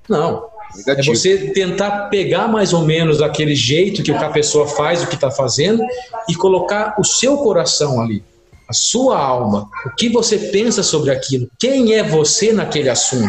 [0.09, 0.45] Não,
[0.77, 1.13] Negativo.
[1.13, 5.15] É você tentar pegar mais ou menos aquele jeito que a pessoa faz o que
[5.15, 5.83] está fazendo
[6.29, 8.23] e colocar o seu coração ali,
[8.71, 13.29] a sua alma, o que você pensa sobre aquilo, quem é você naquele assunto.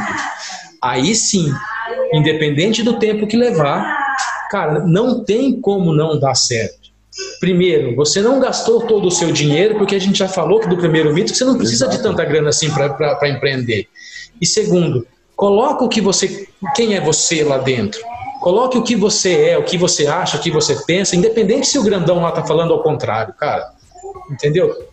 [0.82, 1.51] Aí sim,
[2.13, 3.97] independente do tempo que levar,
[4.49, 6.91] cara, não tem como não dar certo.
[7.39, 10.77] Primeiro, você não gastou todo o seu dinheiro, porque a gente já falou que do
[10.77, 11.97] primeiro mito que você não precisa Exato.
[11.97, 13.88] de tanta grana assim para empreender.
[14.39, 15.06] E segundo,
[15.41, 17.99] Coloca o que você, quem é você lá dentro.
[18.41, 21.80] Coloque o que você é, o que você acha, o que você pensa, independente se
[21.80, 23.71] o grandão lá tá falando ao contrário, cara.
[24.29, 24.88] Entendeu?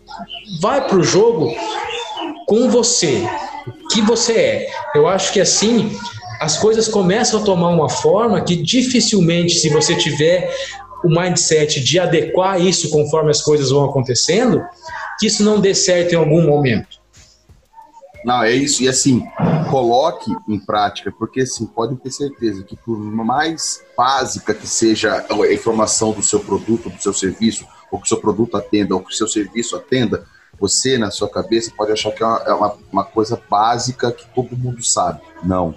[0.61, 1.53] Vai pro jogo
[2.47, 3.23] com você,
[3.67, 4.69] o que você é.
[4.95, 5.95] Eu acho que assim
[6.39, 10.49] as coisas começam a tomar uma forma que dificilmente, se você tiver
[11.03, 14.61] o mindset de adequar isso conforme as coisas vão acontecendo,
[15.19, 16.98] que isso não dê certo em algum momento.
[18.23, 18.83] Não, é isso.
[18.83, 19.23] E assim,
[19.69, 25.53] coloque em prática, porque assim, podem ter certeza que por mais básica que seja a
[25.53, 29.11] informação do seu produto, do seu serviço, ou que o seu produto atenda, ou que
[29.11, 30.25] o seu serviço atenda,
[30.59, 32.53] você, na sua cabeça, pode achar que é uma, é
[32.91, 35.21] uma coisa básica que todo mundo sabe.
[35.43, 35.73] Não.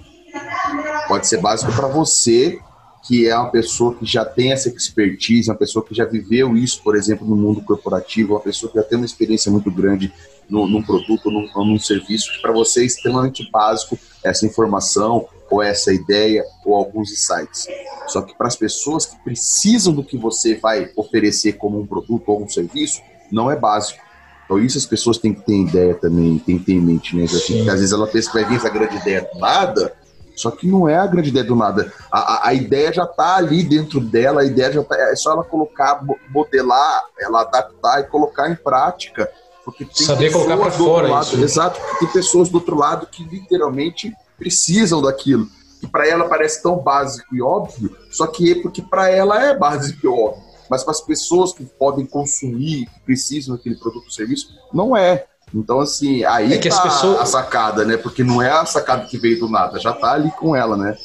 [1.07, 2.59] Pode ser básico para você,
[3.07, 6.81] que é uma pessoa que já tem essa expertise, uma pessoa que já viveu isso,
[6.81, 10.11] por exemplo, no mundo corporativo, uma pessoa que já tem uma experiência muito grande
[10.49, 15.27] no, num produto ou num, num serviço, que para você é extremamente básico essa informação
[15.49, 17.67] ou essa ideia ou alguns insights.
[18.07, 22.29] Só que para as pessoas que precisam do que você vai oferecer como um produto
[22.29, 23.01] ou um serviço,
[23.31, 24.01] não é básico.
[24.45, 27.23] Então isso as pessoas têm que ter ideia também, têm que ter em mente, né?
[27.23, 29.95] Assim, às vezes ela pensa que vai vir essa grande ideia do nada,
[30.35, 31.91] só que não é a grande ideia do nada.
[32.11, 35.31] A, a, a ideia já está ali dentro dela, a ideia já tá, é só
[35.31, 39.31] ela colocar, modelar, ela adaptar e colocar em prática.
[39.65, 41.43] Porque tem Saber colocar para fora lado, isso.
[41.43, 45.47] Exato, porque tem pessoas do outro lado que literalmente precisam daquilo.
[45.79, 49.57] Que para ela parece tão básico e óbvio, só que é porque para ela é
[49.57, 50.43] básico e óbvio.
[50.69, 55.25] Mas para as pessoas que podem consumir, que precisam daquele produto ou serviço, não é.
[55.53, 57.19] Então, assim, aí é que tá pessoas...
[57.19, 57.95] a sacada, né?
[57.95, 60.97] Porque não é a sacada que veio do nada, já tá ali com ela, né?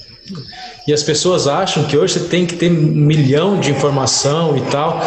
[0.87, 4.61] E as pessoas acham que hoje você tem que ter um milhão de informação e
[4.71, 5.01] tal,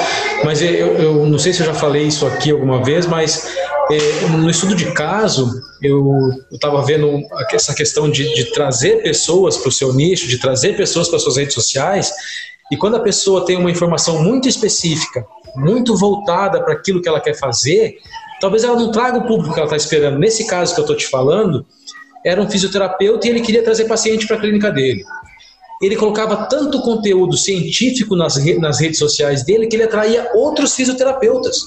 [0.43, 3.47] mas eu, eu não sei se eu já falei isso aqui alguma vez, mas
[3.91, 5.49] é, no estudo de caso,
[5.81, 10.77] eu estava vendo essa questão de, de trazer pessoas para o seu nicho, de trazer
[10.77, 12.11] pessoas para suas redes sociais,
[12.71, 17.19] e quando a pessoa tem uma informação muito específica, muito voltada para aquilo que ela
[17.19, 17.97] quer fazer,
[18.39, 20.17] talvez ela não traga o público que ela está esperando.
[20.17, 21.65] Nesse caso que eu estou te falando,
[22.25, 25.03] era um fisioterapeuta e ele queria trazer paciente para a clínica dele.
[25.81, 30.75] Ele colocava tanto conteúdo científico nas, re nas redes sociais dele que ele atraía outros
[30.75, 31.57] fisioterapeutas.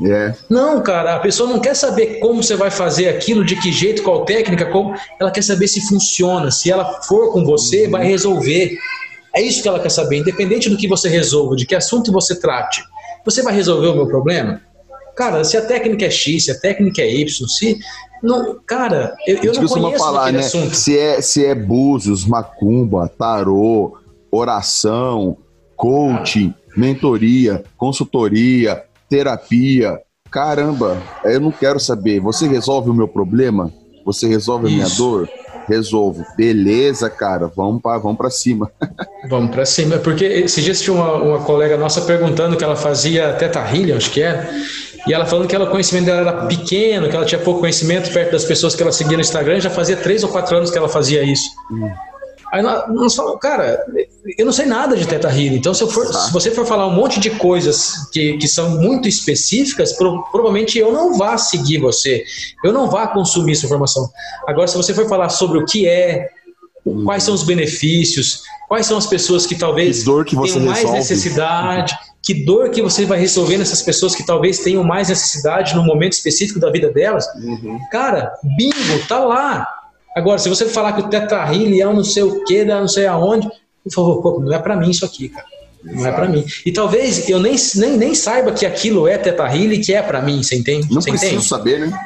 [0.00, 0.34] Yeah.
[0.34, 0.36] É.
[0.48, 4.02] Não, cara, a pessoa não quer saber como você vai fazer aquilo, de que jeito,
[4.02, 4.94] qual técnica, como.
[5.20, 6.50] Ela quer saber se funciona.
[6.50, 8.76] Se ela for com você, vai resolver.
[9.34, 12.38] É isso que ela quer saber, independente do que você resolva, de que assunto você
[12.38, 12.82] trate.
[13.24, 14.60] Você vai resolver o meu problema?
[15.16, 17.78] Cara, se a técnica é X, se a técnica é Y, se.
[18.22, 20.40] Não, cara, eu, eu não conheço falar, né?
[20.40, 20.74] assunto.
[20.74, 23.98] Se é, se é búzios, macumba, tarô,
[24.30, 25.36] oração,
[25.76, 29.98] coaching, mentoria, consultoria, terapia.
[30.30, 32.20] Caramba, eu não quero saber.
[32.20, 33.72] Você resolve o meu problema?
[34.04, 34.74] Você resolve Isso.
[34.74, 35.28] a minha dor?
[35.68, 36.24] Resolvo.
[36.36, 38.70] Beleza, cara, vamos para vamos pra cima.
[39.28, 43.32] vamos para cima, porque esses dias tinha uma, uma colega nossa perguntando que ela fazia
[43.34, 44.48] teta healing, acho que era,
[45.06, 48.12] e ela falando que ela, o conhecimento dela era pequeno, que ela tinha pouco conhecimento
[48.12, 50.78] perto das pessoas que ela seguia no Instagram, já fazia três ou quatro anos que
[50.78, 51.48] ela fazia isso.
[51.70, 51.90] Hum.
[52.52, 53.82] Aí nós falamos, cara,
[54.36, 56.94] eu não sei nada de Teta Healing, então se, for, se, você for falar um
[56.94, 62.22] monte de coisas que, que são muito específicas, pro, provavelmente eu não vá seguir você,
[62.62, 64.06] eu não vá consumir essa informação.
[64.46, 66.28] Agora, se você for falar sobre o que é,
[67.06, 70.66] quais são os benefícios, quais são as pessoas que talvez que dor que você tenham
[70.66, 70.98] mais resolve.
[70.98, 75.84] necessidade, que dor que você vai resolver nessas pessoas que talvez tenham mais necessidade no
[75.84, 77.78] momento específico da vida delas, uhum.
[77.90, 79.66] cara, bingo, tá lá
[80.14, 83.06] Agora, se você falar que o tetrahile é um não sei o que, não sei
[83.06, 83.48] aonde,
[83.82, 85.46] por favor, pô, não é para mim isso aqui, cara.
[85.82, 86.08] Não Exato.
[86.08, 86.44] é para mim.
[86.64, 90.20] E talvez eu nem, nem, nem saiba que aquilo é tetrahile e que é para
[90.20, 90.86] mim, você entende?
[90.90, 91.48] Não você preciso entende?
[91.48, 91.98] saber, né?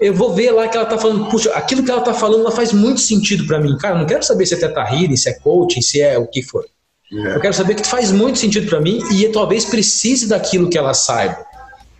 [0.00, 2.50] Eu vou ver lá que ela tá falando, puxa, aquilo que ela tá falando ela
[2.50, 3.76] faz muito sentido para mim.
[3.76, 6.42] Cara, eu não quero saber se é tetrahile, se é coaching, se é o que
[6.42, 6.64] for.
[7.12, 7.36] É.
[7.36, 10.94] Eu quero saber que faz muito sentido para mim e talvez precise daquilo que ela
[10.94, 11.44] saiba.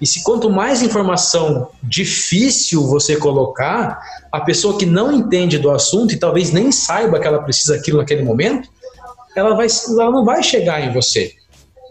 [0.00, 4.00] E se quanto mais informação difícil você colocar,
[4.32, 7.98] a pessoa que não entende do assunto e talvez nem saiba que ela precisa daquilo
[7.98, 8.68] naquele momento,
[9.36, 11.34] ela, vai, ela não vai chegar em você.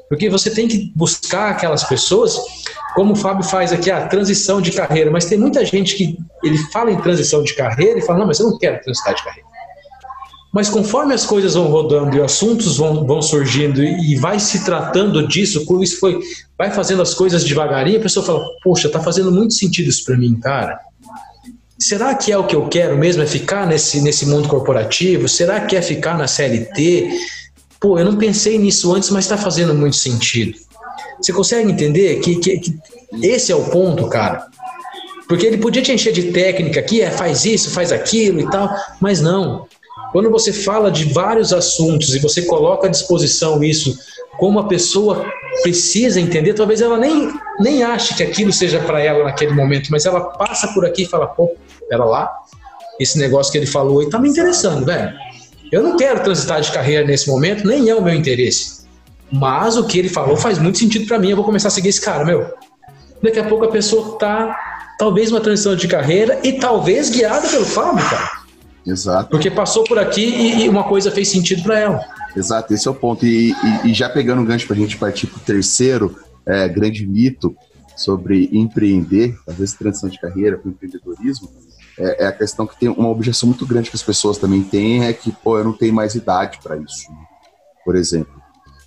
[0.10, 2.36] Porque você tem que buscar aquelas pessoas,
[2.96, 5.12] como o Fábio faz aqui, a transição de carreira.
[5.12, 8.40] Mas tem muita gente que ele fala em transição de carreira e fala, não, mas
[8.40, 9.49] eu não quero transitar de carreira.
[10.52, 15.28] Mas conforme as coisas vão rodando e assuntos vão, vão surgindo e vai se tratando
[15.28, 16.20] disso, como isso foi,
[16.58, 20.18] vai fazendo as coisas devagarinho, a pessoa fala: Poxa, tá fazendo muito sentido isso para
[20.18, 20.80] mim, cara.
[21.78, 23.22] Será que é o que eu quero mesmo?
[23.22, 25.30] É ficar nesse, nesse mundo corporativo?
[25.30, 27.10] Será que é ficar na CLT?
[27.80, 30.58] Pô, eu não pensei nisso antes, mas está fazendo muito sentido.
[31.22, 32.78] Você consegue entender que, que, que
[33.22, 34.46] esse é o ponto, cara?
[35.28, 38.70] Porque ele podia te encher de técnica aqui, é, faz isso, faz aquilo e tal,
[39.00, 39.69] mas não.
[40.12, 43.98] Quando você fala de vários assuntos e você coloca à disposição isso
[44.38, 45.26] como a pessoa
[45.62, 50.06] precisa entender, talvez ela nem, nem ache que aquilo seja para ela naquele momento, mas
[50.06, 51.54] ela passa por aqui e fala, pô,
[51.90, 52.32] pera lá,
[53.00, 55.14] esse negócio que ele falou aí tá me interessando, velho.
[55.72, 58.80] Eu não quero transitar de carreira nesse momento, nem é o meu interesse.
[59.32, 61.90] Mas o que ele falou faz muito sentido para mim, eu vou começar a seguir
[61.90, 62.52] esse cara, meu.
[63.22, 64.58] Daqui a pouco a pessoa tá,
[64.98, 68.39] talvez uma transição de carreira e talvez guiada pelo Fábio, cara.
[68.86, 69.30] Exato.
[69.30, 72.06] Porque passou por aqui e, e uma coisa fez sentido para ela.
[72.36, 73.26] Exato, esse é o ponto.
[73.26, 76.16] E, e, e já pegando um gancho para a gente partir para o terceiro
[76.46, 77.56] é, grande mito
[77.96, 81.50] sobre empreender, talvez transição de carreira para o empreendedorismo,
[81.98, 85.06] é, é, a questão que tem uma objeção muito grande que as pessoas também têm,
[85.06, 87.08] é que, pô, eu não tenho mais idade para isso.
[87.84, 88.42] Por exemplo,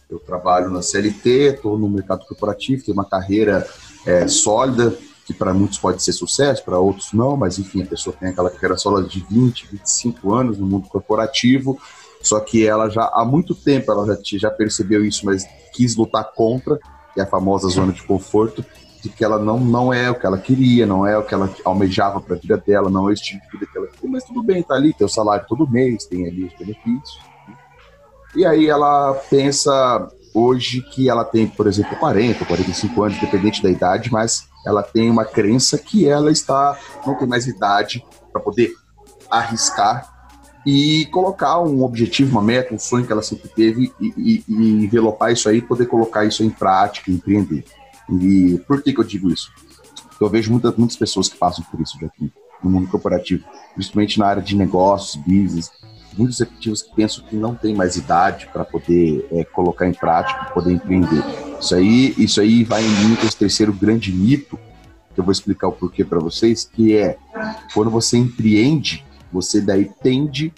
[0.08, 3.66] eu trabalho na CLT, estou no mercado corporativo, tenho uma carreira
[4.06, 4.96] é, sólida,
[5.32, 8.50] que para muitos pode ser sucesso, para outros não, mas enfim, a pessoa tem aquela
[8.50, 8.76] carreira
[9.08, 11.78] de 20, 25 anos no mundo corporativo,
[12.22, 16.32] só que ela já há muito tempo ela já, já percebeu isso, mas quis lutar
[16.34, 16.78] contra,
[17.12, 18.64] que é a famosa zona de conforto,
[19.02, 21.52] de que ela não, não é o que ela queria, não é o que ela
[21.64, 24.24] almejava para a vida dela, não é o estilo de vida que ela queria, mas
[24.24, 27.20] tudo bem, tá ali, tem o salário todo mês, tem ali os benefícios.
[28.36, 33.68] E aí ela pensa hoje que ela tem, por exemplo, 40, 45 anos, dependente da
[33.68, 38.72] idade, mas ela tem uma crença que ela está não tem mais idade para poder
[39.30, 40.12] arriscar
[40.64, 44.84] e colocar um objetivo, uma meta, um sonho que ela sempre teve e, e, e
[44.84, 47.64] envelopar isso aí, poder colocar isso em prática, empreender.
[48.08, 49.50] E por que, que eu digo isso?
[50.20, 53.44] Eu vejo muitas, muitas pessoas que passam por isso aqui no mundo corporativo,
[53.74, 55.72] principalmente na área de negócios, business,
[56.16, 60.44] muitos executivos que pensam que não tem mais idade para poder é, colocar em prática,
[60.52, 61.24] poder empreender.
[61.62, 64.58] Isso aí, isso aí vai em mim esse terceiro grande mito
[65.14, 67.16] que eu vou explicar o porquê para vocês, que é
[67.72, 70.52] quando você empreende, você daí tende,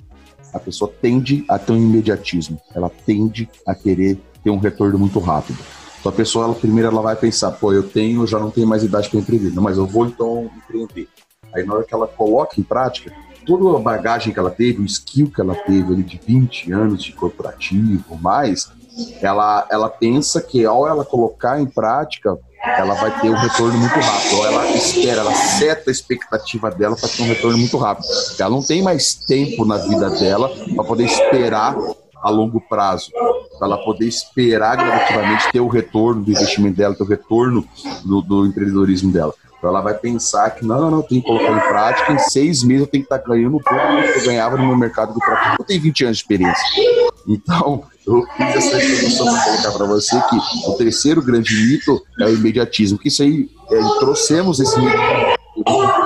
[0.51, 5.19] a pessoa tende a ter um imediatismo, ela tende a querer ter um retorno muito
[5.19, 5.59] rápido.
[6.01, 8.83] Então a pessoa, ela, primeiro ela vai pensar, pô, eu tenho, já não tenho mais
[8.83, 11.07] idade para empreender, não, mas eu vou então empreender.
[11.55, 13.13] Aí na hora que ela coloca em prática,
[13.45, 17.05] toda a bagagem que ela teve, o skill que ela teve ali de 20 anos
[17.05, 18.73] de corporativo, mais,
[19.21, 22.39] ela, ela pensa que ao ela colocar em prática,
[22.79, 24.37] ela vai ter um retorno muito rápido.
[24.37, 28.07] Ou ela espera, ela seta a expectativa dela para ter um retorno muito rápido.
[28.39, 31.77] Ela não tem mais tempo na vida dela para poder esperar
[32.23, 33.11] a longo prazo.
[33.59, 37.67] Para ela poder esperar gradativamente ter o retorno do investimento dela, ter o retorno
[38.05, 39.35] do, do empreendedorismo dela.
[39.65, 42.63] Então ela vai pensar que não, não, não, tem que colocar em prática, em seis
[42.63, 43.73] meses eu tenho que estar tá ganhando o que
[44.19, 45.57] eu ganhava no meu mercado do próprio.
[45.59, 46.65] Eu tenho 20 anos de experiência.
[47.27, 52.27] Então, eu fiz essa introdução para colocar para você que o terceiro grande mito é
[52.27, 54.97] o imediatismo, que isso aí, é, trouxemos esse mito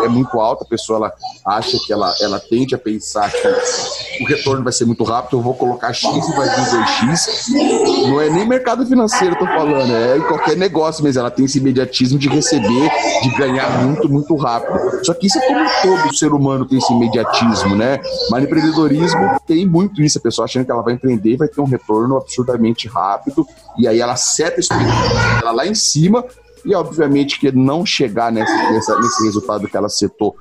[0.04, 1.12] é muito alta, a pessoa ela
[1.44, 5.42] acha que ela, ela tende a pensar que o retorno vai ser muito rápido, eu
[5.42, 8.08] vou colocar X e vai vir 2X.
[8.08, 11.20] Não é nem mercado financeiro, eu tô falando, é em qualquer negócio mesmo.
[11.20, 12.90] Ela tem esse imediatismo de receber,
[13.22, 15.04] de ganhar muito, muito rápido.
[15.04, 18.00] Só que isso é como todo ser humano tem esse imediatismo, né?
[18.30, 21.60] Mas no empreendedorismo tem muito isso, a pessoa achando que ela vai empreender vai ter
[21.60, 23.46] um retorno absurdamente rápido,
[23.78, 26.24] e aí ela seta a expectativa lá em cima
[26.68, 30.36] e, obviamente, que não chegar nesse, nessa, nesse resultado que ela setou,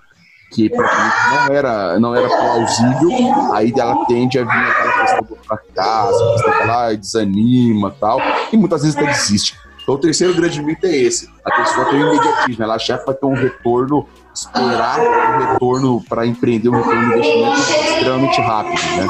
[0.51, 1.15] que praticamente
[1.47, 6.51] não era, não era plausível, aí ela tende a vir aquela questão do fracasso, questão
[6.51, 8.19] que ela desanima tal,
[8.51, 9.57] e muitas vezes até desiste.
[9.81, 13.05] Então, o terceiro grande mito é esse: a pessoa tem um imediatismo, ela acha que
[13.05, 14.05] vai ter um retorno,
[14.35, 19.07] esperar um retorno para empreender um retorno de investimento extremamente rápido, né?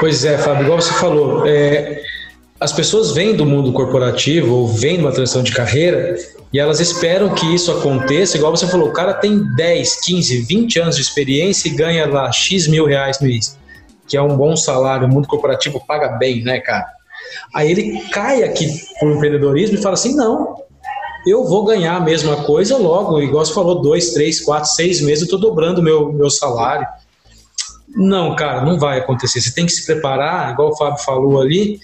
[0.00, 2.02] Pois é, Fábio, igual você falou, é,
[2.60, 6.16] as pessoas vêm do mundo corporativo ou vêm de uma transição de carreira
[6.52, 10.80] e elas esperam que isso aconteça, igual você falou, o cara tem 10, 15, 20
[10.80, 13.56] anos de experiência e ganha lá X mil reais mês,
[14.06, 16.86] que é um bom salário, o mundo corporativo paga bem, né, cara?
[17.54, 18.66] Aí ele cai aqui
[18.98, 20.56] pro empreendedorismo e fala assim, não,
[21.26, 25.20] eu vou ganhar a mesma coisa logo, igual você falou, dois, três, quatro, seis meses,
[25.20, 26.86] eu estou dobrando meu, meu salário.
[27.88, 29.40] Não, cara, não vai acontecer.
[29.40, 31.78] Você tem que se preparar, igual o Fábio falou ali,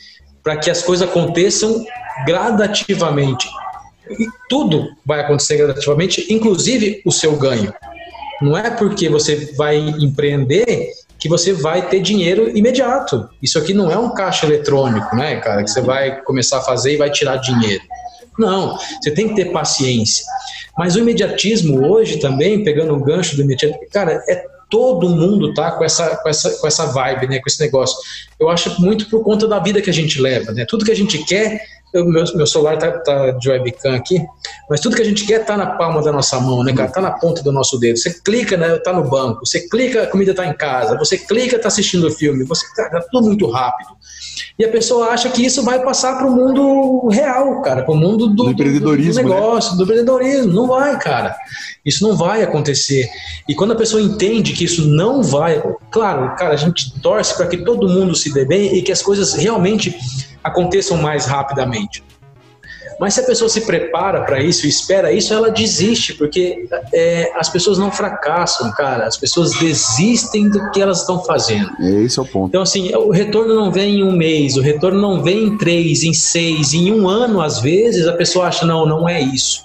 [0.44, 1.84] para que as coisas aconteçam
[2.26, 3.48] gradativamente.
[4.10, 7.72] E tudo vai acontecer gradativamente, inclusive o seu ganho.
[8.42, 13.26] Não é porque você vai empreender que você vai ter dinheiro imediato.
[13.42, 16.92] Isso aqui não é um caixa eletrônico, né, cara, que você vai começar a fazer
[16.92, 17.82] e vai tirar dinheiro.
[18.38, 20.26] Não, você tem que ter paciência.
[20.76, 25.70] Mas o imediatismo hoje também, pegando o gancho do imediatismo, cara, é todo mundo tá
[25.70, 27.96] com essa, com essa, com essa vibe, né, com esse negócio.
[28.40, 30.66] Eu acho muito por conta da vida que a gente leva, né?
[30.68, 31.60] Tudo que a gente quer,
[31.92, 34.20] eu, meu, meu celular tá, tá de webcam aqui,
[34.68, 36.90] mas tudo que a gente quer tá na palma da nossa mão, né, cara?
[36.90, 37.96] Tá na ponta do nosso dedo.
[37.96, 39.46] Você clica, né, tá no banco.
[39.46, 40.98] Você clica, a comida tá em casa.
[40.98, 42.42] Você clica, tá assistindo o filme.
[42.42, 43.90] Você tá, tá tudo muito rápido.
[44.58, 47.96] E a pessoa acha que isso vai passar para o mundo real, cara, para o
[47.96, 49.34] mundo do, do empreendedorismo, do, né?
[49.34, 49.76] negócio, né?
[49.76, 50.52] do empreendedorismo.
[50.52, 51.36] Não vai, cara.
[51.84, 53.08] Isso não vai acontecer.
[53.48, 57.46] E quando a pessoa entende que isso não vai, claro, cara, a gente torce para
[57.46, 59.96] que todo mundo se dê bem e que as coisas realmente
[60.42, 62.02] aconteçam mais rapidamente.
[62.98, 67.32] Mas se a pessoa se prepara para isso e espera isso, ela desiste, porque é,
[67.36, 69.06] as pessoas não fracassam, cara.
[69.06, 71.70] As pessoas desistem do que elas estão fazendo.
[71.80, 72.48] Esse é o ponto.
[72.48, 76.02] Então, assim, o retorno não vem em um mês, o retorno não vem em três,
[76.02, 79.64] em seis, em um ano, às vezes, a pessoa acha, não, não é isso.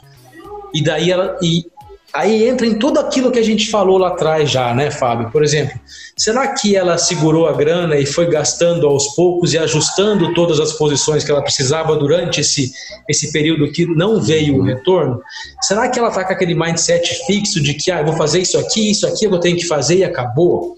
[0.74, 1.38] E daí ela.
[1.42, 1.66] E,
[2.12, 5.30] Aí entra em tudo aquilo que a gente falou lá atrás já, né, Fábio?
[5.32, 5.80] Por exemplo,
[6.18, 10.74] será que ela segurou a grana e foi gastando aos poucos e ajustando todas as
[10.74, 12.72] posições que ela precisava durante esse,
[13.08, 15.22] esse período que não veio o retorno?
[15.62, 18.58] Será que ela está com aquele mindset fixo de que, ah, eu vou fazer isso
[18.58, 20.78] aqui, isso aqui eu tenho que fazer e acabou?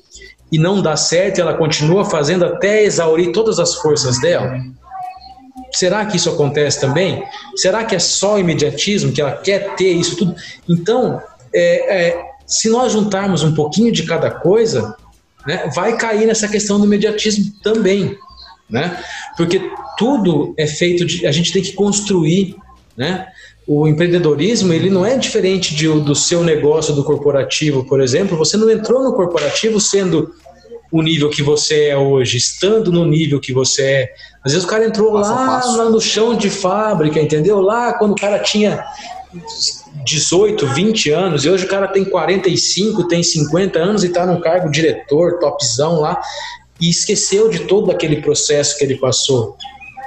[0.52, 4.60] E não dá certo ela continua fazendo até exaurir todas as forças dela?
[5.72, 7.24] Será que isso acontece também?
[7.56, 10.36] Será que é só imediatismo, que ela quer ter isso tudo?
[10.68, 11.22] Então,
[11.54, 14.96] é, é, se nós juntarmos um pouquinho de cada coisa,
[15.46, 18.18] né, vai cair nessa questão do imediatismo também.
[18.70, 18.98] Né?
[19.36, 19.62] Porque
[19.98, 21.28] tudo é feito de.
[21.28, 22.56] A gente tem que construir.
[22.96, 23.28] Né?
[23.68, 28.38] O empreendedorismo ele não é diferente de, do seu negócio do corporativo, por exemplo.
[28.38, 30.34] Você não entrou no corporativo sendo
[30.92, 34.14] o nível que você é hoje, estando no nível que você é.
[34.44, 37.62] Às vezes o cara entrou passo lá, lá no chão de fábrica, entendeu?
[37.62, 38.84] Lá quando o cara tinha
[40.04, 44.42] 18, 20 anos, e hoje o cara tem 45, tem 50 anos e está num
[44.42, 46.20] cargo diretor, topzão lá,
[46.80, 49.56] e esqueceu de todo aquele processo que ele passou,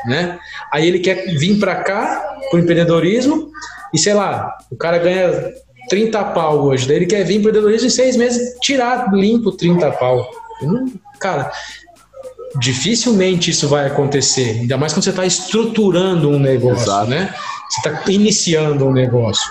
[0.06, 0.38] né?
[0.72, 3.50] Aí ele quer vir para cá, pro empreendedorismo,
[3.92, 5.54] e sei lá, o cara ganha
[5.88, 9.90] 30 pau hoje, daí ele quer vir pro empreendedorismo em seis meses, tirar limpo 30
[9.92, 10.43] pau.
[11.18, 11.52] Cara,
[12.58, 17.10] dificilmente isso vai acontecer, ainda mais quando você está estruturando um negócio, Exato.
[17.10, 17.34] né?
[17.68, 19.50] Você está iniciando um negócio.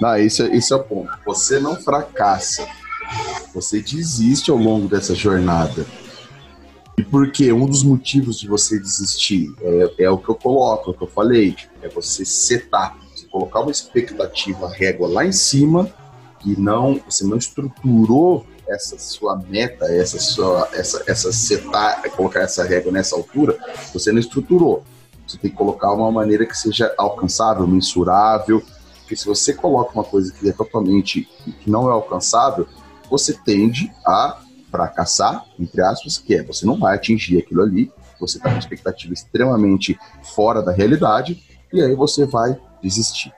[0.00, 1.10] Não, esse, é, esse é o ponto.
[1.24, 2.66] Você não fracassa,
[3.54, 5.86] você desiste ao longo dessa jornada.
[6.96, 7.52] E por quê?
[7.52, 11.02] Um dos motivos de você desistir é, é o que eu coloco, é o que
[11.02, 15.90] eu falei, é você setar, você colocar uma expectativa régua lá em cima
[16.44, 22.64] e não você não estruturou essa sua meta, essa sua essa essa setar, colocar essa
[22.64, 23.58] régua nessa altura,
[23.92, 24.82] você não estruturou.
[25.26, 28.62] Você tem que colocar uma maneira que seja alcançável, mensurável,
[29.00, 31.28] porque se você coloca uma coisa que é totalmente
[31.62, 32.66] que não é alcançável,
[33.08, 38.38] você tende a fracassar, entre aspas, que é você não vai atingir aquilo ali, você
[38.38, 39.98] está com expectativa extremamente
[40.34, 43.32] fora da realidade, e aí você vai desistir.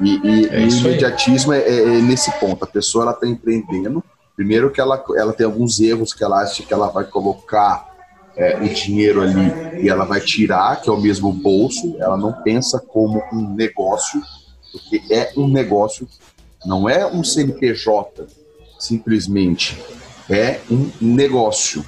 [0.00, 2.64] E, e, é e o imediatismo é, é, é, nesse ponto.
[2.64, 4.02] A pessoa ela está empreendendo.
[4.36, 7.96] Primeiro que ela, ela tem alguns erros que ela acha que ela vai colocar
[8.36, 11.96] é, o dinheiro ali e ela vai tirar, que é o mesmo bolso.
[11.98, 14.20] Ela não pensa como um negócio,
[14.70, 16.06] porque é um negócio,
[16.66, 18.26] não é um CNPJ,
[18.78, 19.82] simplesmente.
[20.28, 21.84] É um negócio.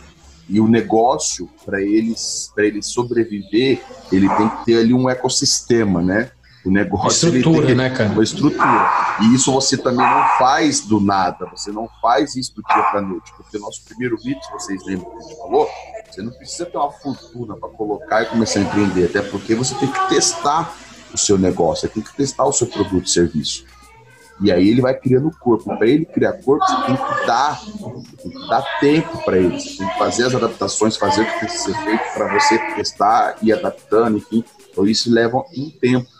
[0.48, 6.30] E o negócio, para eles, ele sobreviver, ele tem que ter ali um ecossistema, né?
[6.68, 8.10] O negócio estrutura, tem né, cara?
[8.10, 9.16] Uma estrutura.
[9.22, 13.00] E isso você também não faz do nada, você não faz isso do dia para
[13.00, 13.32] noite.
[13.34, 15.66] Porque o nosso primeiro vídeo, vocês lembram que a gente falou,
[16.10, 19.74] você não precisa ter uma fortuna para colocar e começar a empreender, até porque você
[19.76, 20.76] tem que testar
[21.12, 23.64] o seu negócio, você tem que testar o seu produto e serviço.
[24.40, 25.74] E aí ele vai criando corpo.
[25.76, 27.60] Para ele criar corpo, você tem que dar,
[28.22, 29.58] tem que dar tempo para ele.
[29.58, 33.36] Você tem que fazer as adaptações, fazer o que precisa ser feito para você testar
[33.40, 34.44] e adaptando, enfim.
[34.70, 36.17] Então isso leva um tempo.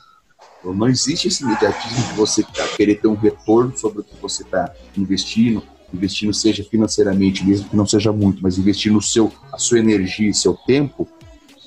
[0.59, 2.45] Então, não existe esse imediatismo de você
[2.77, 7.77] querer ter um retorno sobre o que você está investindo, investindo seja financeiramente, mesmo que
[7.77, 11.09] não seja muito, mas investir no seu, a sua energia e seu tempo,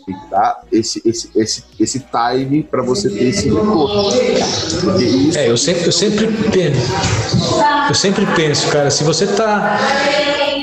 [0.06, 4.12] tem que dar esse, esse, esse, esse time para você ter esse retorno.
[5.36, 6.82] É, eu sempre, eu sempre penso,
[7.90, 9.80] eu sempre penso, cara, se você está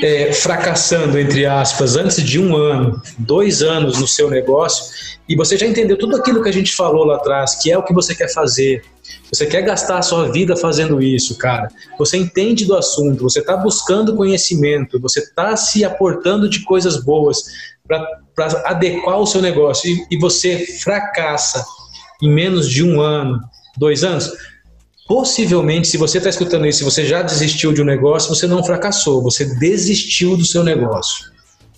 [0.03, 4.85] é, fracassando, entre aspas, antes de um ano, dois anos no seu negócio,
[5.27, 7.83] e você já entendeu tudo aquilo que a gente falou lá atrás, que é o
[7.83, 8.83] que você quer fazer,
[9.31, 11.67] você quer gastar a sua vida fazendo isso, cara.
[11.99, 17.43] Você entende do assunto, você está buscando conhecimento, você está se aportando de coisas boas
[17.87, 18.03] para
[18.45, 21.65] adequar o seu negócio e, e você fracassa
[22.21, 23.39] em menos de um ano,
[23.77, 24.31] dois anos,
[25.07, 28.63] possivelmente, se você está escutando isso, se você já desistiu de um negócio, você não
[28.63, 31.31] fracassou, você desistiu do seu negócio,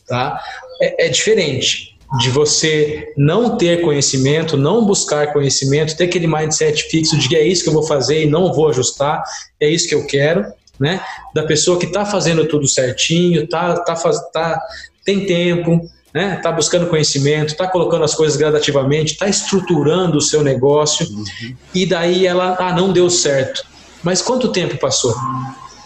[0.07, 0.41] tá?
[0.81, 7.17] É, é diferente de você não ter conhecimento, não buscar conhecimento, ter aquele mindset fixo
[7.17, 9.23] de que é isso que eu vou fazer e não vou ajustar,
[9.59, 10.45] é isso que eu quero,
[10.77, 11.01] né?
[11.33, 13.95] Da pessoa que está fazendo tudo certinho, tá, tá,
[14.33, 14.61] tá,
[15.05, 15.79] tem tempo,
[16.13, 16.37] né?
[16.37, 21.55] Tá buscando conhecimento, tá colocando as coisas gradativamente, tá estruturando o seu negócio uhum.
[21.73, 23.63] e daí ela, ah, não deu certo.
[24.03, 25.15] Mas quanto tempo passou?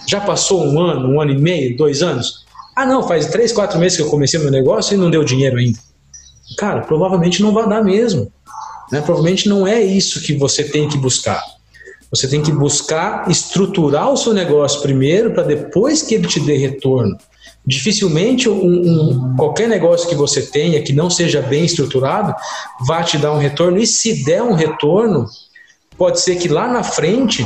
[0.07, 2.45] Já passou um ano, um ano e meio, dois anos?
[2.75, 5.57] Ah, não, faz três, quatro meses que eu comecei meu negócio e não deu dinheiro
[5.57, 5.79] ainda.
[6.57, 8.31] Cara, provavelmente não vai dar mesmo.
[8.91, 9.01] Né?
[9.01, 11.41] Provavelmente não é isso que você tem que buscar.
[12.11, 16.55] Você tem que buscar estruturar o seu negócio primeiro para depois que ele te dê
[16.55, 17.17] retorno.
[17.67, 22.35] Dificilmente um, um, qualquer negócio que você tenha que não seja bem estruturado
[22.85, 23.79] vai te dar um retorno.
[23.79, 25.25] E se der um retorno,
[25.97, 27.43] pode ser que lá na frente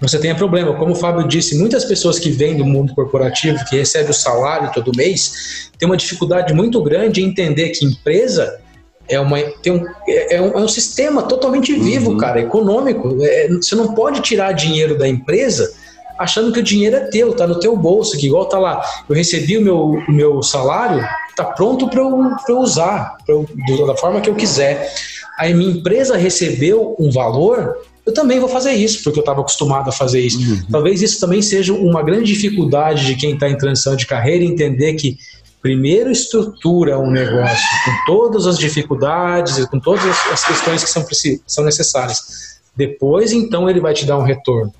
[0.00, 0.74] você tenha problema.
[0.74, 4.70] Como o Fábio disse, muitas pessoas que vêm do mundo corporativo, que recebem o salário
[4.72, 8.60] todo mês, têm uma dificuldade muito grande em entender que empresa
[9.08, 12.18] é, uma, tem um, é, um, é um sistema totalmente vivo, uhum.
[12.18, 13.16] cara, econômico.
[13.22, 15.72] É, você não pode tirar dinheiro da empresa
[16.18, 19.14] achando que o dinheiro é teu, tá no teu bolso, que igual tá lá, eu
[19.14, 21.06] recebi o meu, o meu salário,
[21.36, 23.46] tá pronto para eu, eu usar, pra eu,
[23.86, 24.92] da forma que eu quiser.
[25.38, 29.88] Aí minha empresa recebeu um valor, eu também vou fazer isso, porque eu estava acostumado
[29.88, 30.38] a fazer isso.
[30.38, 30.66] Uhum.
[30.70, 34.94] Talvez isso também seja uma grande dificuldade de quem está em transição de carreira, entender
[34.94, 35.18] que
[35.60, 41.04] primeiro estrutura um negócio com todas as dificuldades e com todas as questões que são,
[41.44, 42.56] são necessárias.
[42.76, 44.72] Depois, então, ele vai te dar um retorno.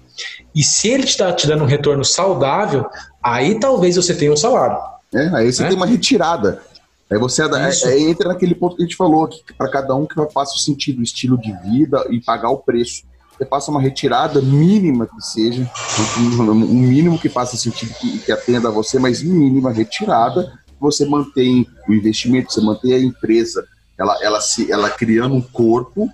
[0.54, 2.86] E se ele está te dando um retorno saudável,
[3.22, 4.78] aí talvez você tenha um salário.
[5.14, 5.68] É, aí você né?
[5.68, 6.62] tem uma retirada.
[7.10, 10.14] Aí você é, entra naquele ponto que a gente falou, que para cada um que
[10.32, 13.04] faça o sentido, o estilo de vida e pagar o preço
[13.36, 15.70] você passa uma retirada mínima que seja,
[16.18, 21.66] um mínimo que faça sentido que, que atenda a você, mas mínima retirada, você mantém
[21.86, 23.66] o investimento, você mantém a empresa,
[23.98, 26.08] ela, ela, se, ela criando um corpo,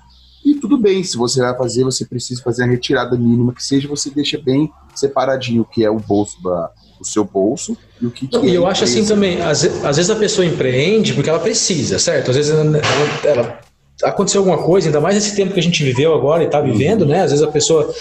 [0.45, 3.89] e tudo bem, se você vai fazer, você precisa fazer a retirada mínima que seja,
[3.89, 6.71] você deixa bem separadinho o que é o bolso da,
[7.01, 9.97] o seu bolso e o que, que e é eu acho assim também, às, às,
[9.97, 12.31] vezes a pessoa empreende porque ela precisa, certo?
[12.31, 12.81] Às vezes ela,
[13.25, 13.61] ela
[14.03, 17.07] aconteceu alguma coisa, ainda mais nesse tempo que a gente viveu agora e está vivendo,
[17.07, 17.23] né?
[17.23, 17.93] Às vezes a pessoa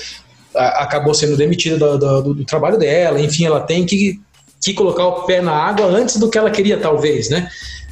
[0.53, 4.19] acabou sendo demitida do, do, do, trabalho dela, enfim, ela tem que,
[4.61, 7.49] que colocar o pé na água antes do que ela queria, talvez, né?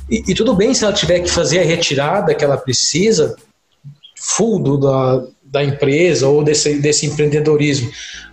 [0.10, 3.36] E, e tudo bem se ela tiver que fazer a retirada que ela precisa,
[4.20, 7.90] full do, da, da empresa ou desse, desse empreendedorismo.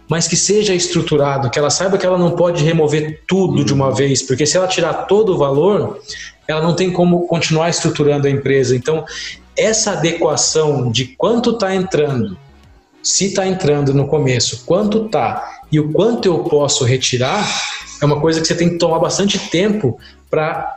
[0.08, 3.92] mas que seja estruturado, que ela saiba que ela não pode remover tudo de uma
[3.92, 6.00] vez, porque se ela tirar todo o valor,
[6.46, 8.76] ela não tem como continuar estruturando a empresa.
[8.76, 9.04] Então,
[9.56, 12.36] essa adequação de quanto está entrando,
[13.02, 17.44] se está entrando no começo, quanto está e o quanto eu posso retirar,
[18.00, 19.98] é uma coisa que você tem que tomar bastante tempo
[20.30, 20.75] para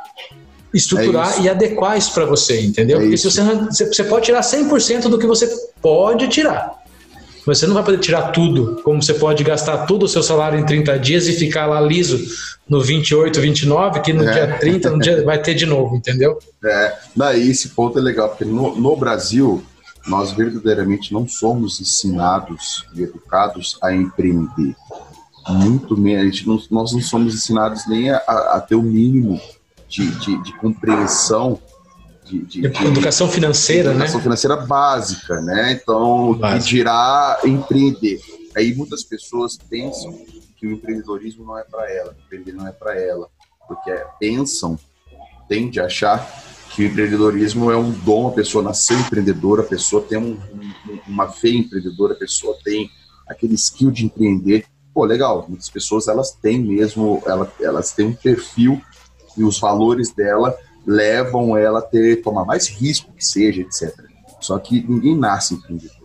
[0.74, 2.98] estruturar é e adequar isso para você, entendeu?
[2.98, 5.48] É Porque se você, você pode tirar 100% do que você
[5.82, 6.80] pode tirar.
[7.46, 10.60] Mas você não vai poder tirar tudo, como você pode gastar todo o seu salário
[10.60, 12.20] em 30 dias e ficar lá liso
[12.68, 14.32] no 28, 29, que no é.
[14.32, 16.38] dia 30 no dia, vai ter de novo, entendeu?
[16.64, 19.64] É, daí esse ponto é legal, porque no, no Brasil
[20.08, 24.76] nós verdadeiramente não somos ensinados e educados a empreender.
[25.48, 29.42] Muito menos, nós não somos ensinados nem a, a ter o mínimo
[29.90, 31.60] de, de, de compreensão
[32.24, 34.24] de, de, de, educação financeira, educação né?
[34.24, 35.72] financeira básica, né?
[35.72, 36.64] Então, Básico.
[36.64, 38.20] que dirá empreender.
[38.56, 40.14] Aí muitas pessoas pensam
[40.56, 43.28] que o empreendedorismo não é para ela, empreender não é para ela,
[43.68, 44.78] porque pensam,
[45.48, 46.28] tende a achar
[46.70, 51.00] que o empreendedorismo é um dom, a pessoa nasceu empreendedora, a pessoa tem um, um,
[51.08, 52.90] uma fé empreendedora, a pessoa tem
[53.28, 54.66] aquele skill de empreender.
[54.94, 58.82] Pô, legal, muitas pessoas elas têm mesmo, elas, elas têm um perfil
[59.38, 60.56] e os valores dela
[60.86, 63.94] levam ela a ter, tomar mais risco que seja, etc.
[64.40, 66.00] Só que ninguém nasce empreendedor.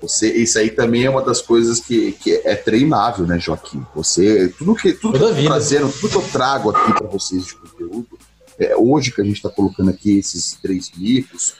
[0.00, 3.84] Você, isso aí também é uma das coisas que, que é treinável, né, Joaquim?
[3.94, 7.46] Você, tudo que, tudo que eu tô trazendo, tudo que eu trago aqui para vocês
[7.46, 8.18] de conteúdo,
[8.58, 11.54] é, hoje que a gente está colocando aqui esses três livros,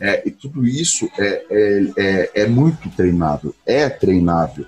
[0.00, 4.66] é, e tudo isso é, é, é, é, muito treinável, é treinável.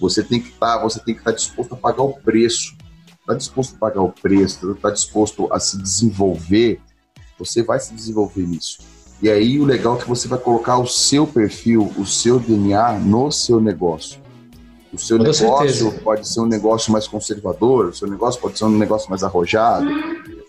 [0.00, 2.74] Você tem que estar, tá, você tem que estar tá disposto a pagar o preço
[3.24, 6.78] está disposto a pagar o preço, está disposto a se desenvolver,
[7.38, 8.78] você vai se desenvolver nisso.
[9.22, 12.98] E aí o legal é que você vai colocar o seu perfil, o seu DNA
[12.98, 14.22] no seu negócio.
[14.92, 16.00] O seu Com negócio certeza.
[16.04, 19.88] pode ser um negócio mais conservador, o seu negócio pode ser um negócio mais arrojado,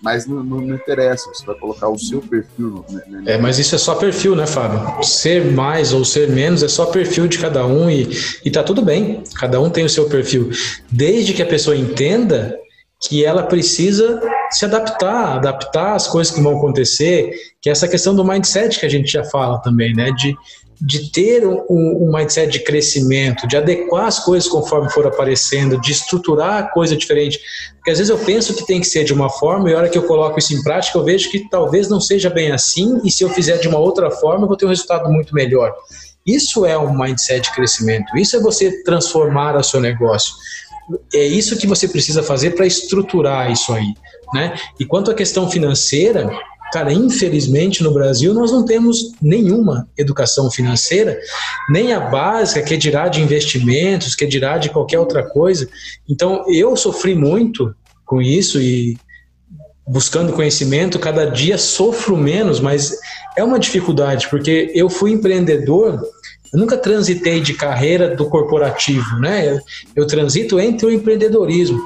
[0.03, 2.85] mas não, não, não interessa, você vai colocar o seu perfil.
[2.89, 5.03] Né, né, é, mas isso é só perfil, né, Fábio?
[5.03, 8.09] Ser mais ou ser menos é só perfil de cada um e,
[8.43, 10.51] e tá tudo bem, cada um tem o seu perfil.
[10.91, 12.59] Desde que a pessoa entenda
[13.01, 14.21] que ela precisa
[14.51, 17.31] se adaptar, adaptar às coisas que vão acontecer,
[17.61, 20.11] que é essa questão do mindset que a gente já fala também, né?
[20.11, 20.35] De,
[20.81, 25.91] de ter um, um mindset de crescimento, de adequar as coisas conforme for aparecendo, de
[25.91, 27.39] estruturar a coisa diferente.
[27.75, 29.89] Porque às vezes eu penso que tem que ser de uma forma e a hora
[29.89, 33.11] que eu coloco isso em prática eu vejo que talvez não seja bem assim e
[33.11, 35.73] se eu fizer de uma outra forma eu vou ter um resultado muito melhor.
[36.25, 40.33] Isso é um mindset de crescimento, isso é você transformar o seu negócio
[41.13, 43.93] é isso que você precisa fazer para estruturar isso aí,
[44.33, 44.55] né?
[44.79, 46.29] E quanto à questão financeira,
[46.71, 51.19] cara, infelizmente no Brasil nós não temos nenhuma educação financeira,
[51.69, 55.67] nem a básica, que é dirá de investimentos, que é dirá de qualquer outra coisa.
[56.07, 57.73] Então eu sofri muito
[58.05, 58.97] com isso e
[59.87, 62.97] buscando conhecimento, cada dia sofro menos, mas
[63.37, 66.01] é uma dificuldade, porque eu fui empreendedor
[66.51, 69.51] eu nunca transitei de carreira do corporativo, né?
[69.51, 69.59] Eu,
[69.95, 71.79] eu transito entre o empreendedorismo.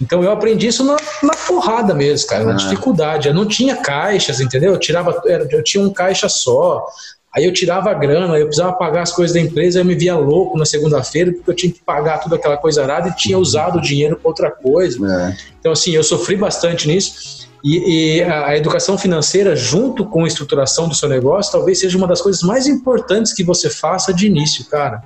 [0.00, 2.56] Então eu aprendi isso na, na porrada mesmo, cara, na ah.
[2.56, 3.28] dificuldade.
[3.28, 4.72] Eu não tinha caixas, entendeu?
[4.72, 6.86] Eu tirava, eu tinha um caixa só.
[7.34, 10.16] Aí eu tirava a grana, eu precisava pagar as coisas da empresa, eu me via
[10.16, 13.78] louco na segunda-feira, porque eu tinha que pagar toda aquela coisa arada e tinha usado
[13.78, 14.98] o dinheiro para outra coisa.
[15.06, 15.36] É.
[15.60, 17.47] Então, assim, eu sofri bastante nisso.
[17.64, 22.06] E, e, a educação financeira, junto com a estruturação do seu negócio, talvez seja uma
[22.06, 25.02] das coisas mais importantes que você faça de início, cara.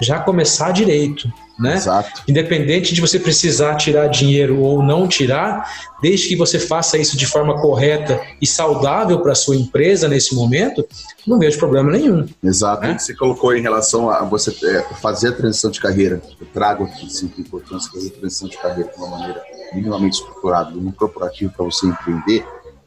[0.00, 1.30] Já começar direito,
[1.60, 1.74] né?
[1.74, 2.22] Exato.
[2.26, 7.26] Independente de você precisar tirar dinheiro ou não tirar, desde que você faça isso de
[7.26, 10.86] forma correta e saudável para a sua empresa nesse momento,
[11.26, 12.26] não vejo problema nenhum.
[12.42, 12.82] Exato.
[12.82, 12.98] Né?
[12.98, 16.22] Você colocou em relação a você é, fazer a transição de carreira.
[16.40, 19.42] Eu trago aqui sempre a importância da transição de carreira de uma maneira
[19.74, 22.44] minimamente estruturado no corporativo para você empreender,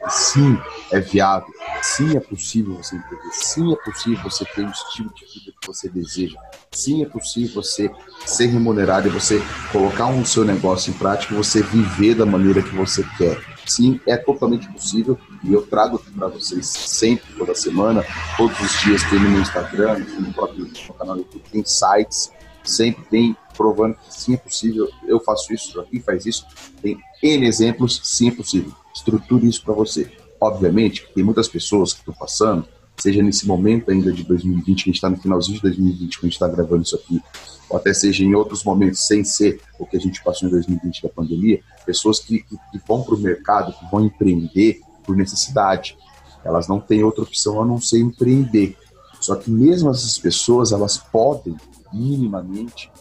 [0.09, 0.57] sim,
[0.91, 5.25] é viável, sim, é possível você empreender, sim, é possível você ter o estilo de
[5.25, 6.39] vida que você deseja,
[6.71, 7.91] sim, é possível você
[8.25, 9.41] ser remunerado e você
[9.71, 13.41] colocar um seu negócio em prática e você viver da maneira que você quer.
[13.65, 18.03] Sim, é totalmente possível e eu trago aqui para vocês sempre, toda semana,
[18.35, 22.29] todos os dias, tem no meu Instagram, no próprio canal do YouTube, tem sites,
[22.63, 26.45] sempre tem provando que sim é possível, eu faço isso, Joaquim faz isso,
[26.81, 28.73] tem N exemplos, sim é possível.
[28.93, 30.11] Estruture isso para você.
[30.39, 32.67] Obviamente, tem muitas pessoas que estão passando,
[32.97, 36.23] seja nesse momento ainda de 2020, que a gente está no finalzinho de 2020, quando
[36.23, 37.21] a gente está gravando isso aqui,
[37.69, 41.01] ou até seja em outros momentos, sem ser o que a gente passou em 2020
[41.01, 45.97] da pandemia, pessoas que, que, que vão para o mercado, que vão empreender por necessidade.
[46.43, 48.77] Elas não têm outra opção a não ser empreender.
[49.19, 51.55] Só que mesmo essas pessoas, elas podem
[51.91, 52.91] minimamente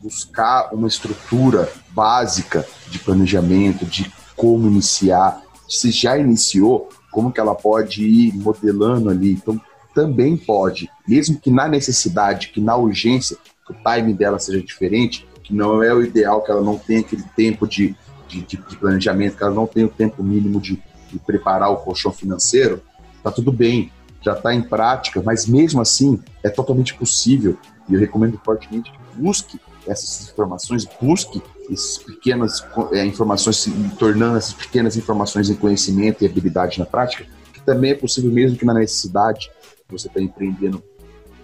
[0.00, 4.12] buscar uma estrutura básica de planejamento, de
[4.42, 5.40] como iniciar.
[5.68, 9.34] Se já iniciou, como que ela pode ir modelando ali.
[9.34, 9.60] Então,
[9.94, 15.28] também pode, mesmo que na necessidade, que na urgência, que o timing dela seja diferente,
[15.44, 17.94] que não é o ideal, que ela não tenha aquele tempo de,
[18.26, 22.10] de, de planejamento, que ela não tenha o tempo mínimo de, de preparar o colchão
[22.10, 22.82] financeiro,
[23.22, 27.56] tá tudo bem, já está em prática, mas mesmo assim é totalmente possível
[27.88, 34.36] e eu recomendo fortemente que busque essas informações, busque essas pequenas é, informações, se tornando
[34.36, 38.64] essas pequenas informações em conhecimento e habilidade na prática, que também é possível mesmo que
[38.64, 39.50] na necessidade
[39.88, 40.82] você está empreendendo,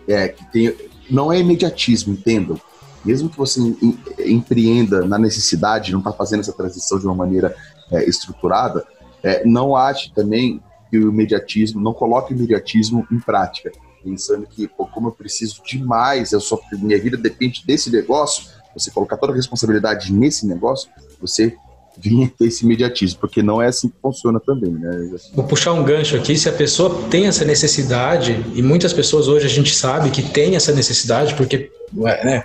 [0.06, 0.74] é, que tem,
[1.10, 2.60] não é imediatismo, entendam.
[3.04, 7.54] Mesmo que você em, empreenda na necessidade, não está fazendo essa transição de uma maneira
[7.92, 8.84] é, estruturada,
[9.22, 13.70] é, não ache também que o imediatismo, não coloque o imediatismo em prática
[14.02, 18.90] pensando que, pô, como eu preciso demais, eu só, minha vida depende desse negócio, você
[18.90, 20.88] colocar toda a responsabilidade nesse negócio,
[21.20, 21.56] você
[22.00, 25.10] vinha ter esse imediatismo, porque não é assim que funciona também, né?
[25.34, 29.46] Vou puxar um gancho aqui, se a pessoa tem essa necessidade, e muitas pessoas hoje
[29.46, 32.44] a gente sabe que tem essa necessidade, porque, né,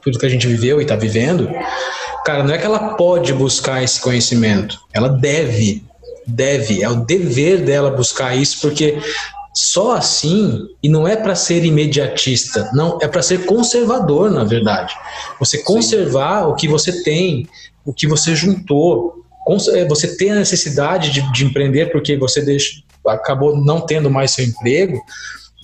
[0.00, 1.48] tudo que a gente viveu e está vivendo,
[2.24, 5.82] cara, não é que ela pode buscar esse conhecimento, ela deve,
[6.26, 8.98] deve, é o dever dela buscar isso, porque
[9.56, 14.94] só assim, e não é para ser imediatista, não, é para ser conservador, na verdade.
[15.40, 16.50] Você conservar Sim.
[16.50, 17.48] o que você tem,
[17.82, 19.24] o que você juntou.
[19.72, 24.32] É, você tem a necessidade de, de empreender porque você deixa, acabou não tendo mais
[24.32, 25.00] seu emprego,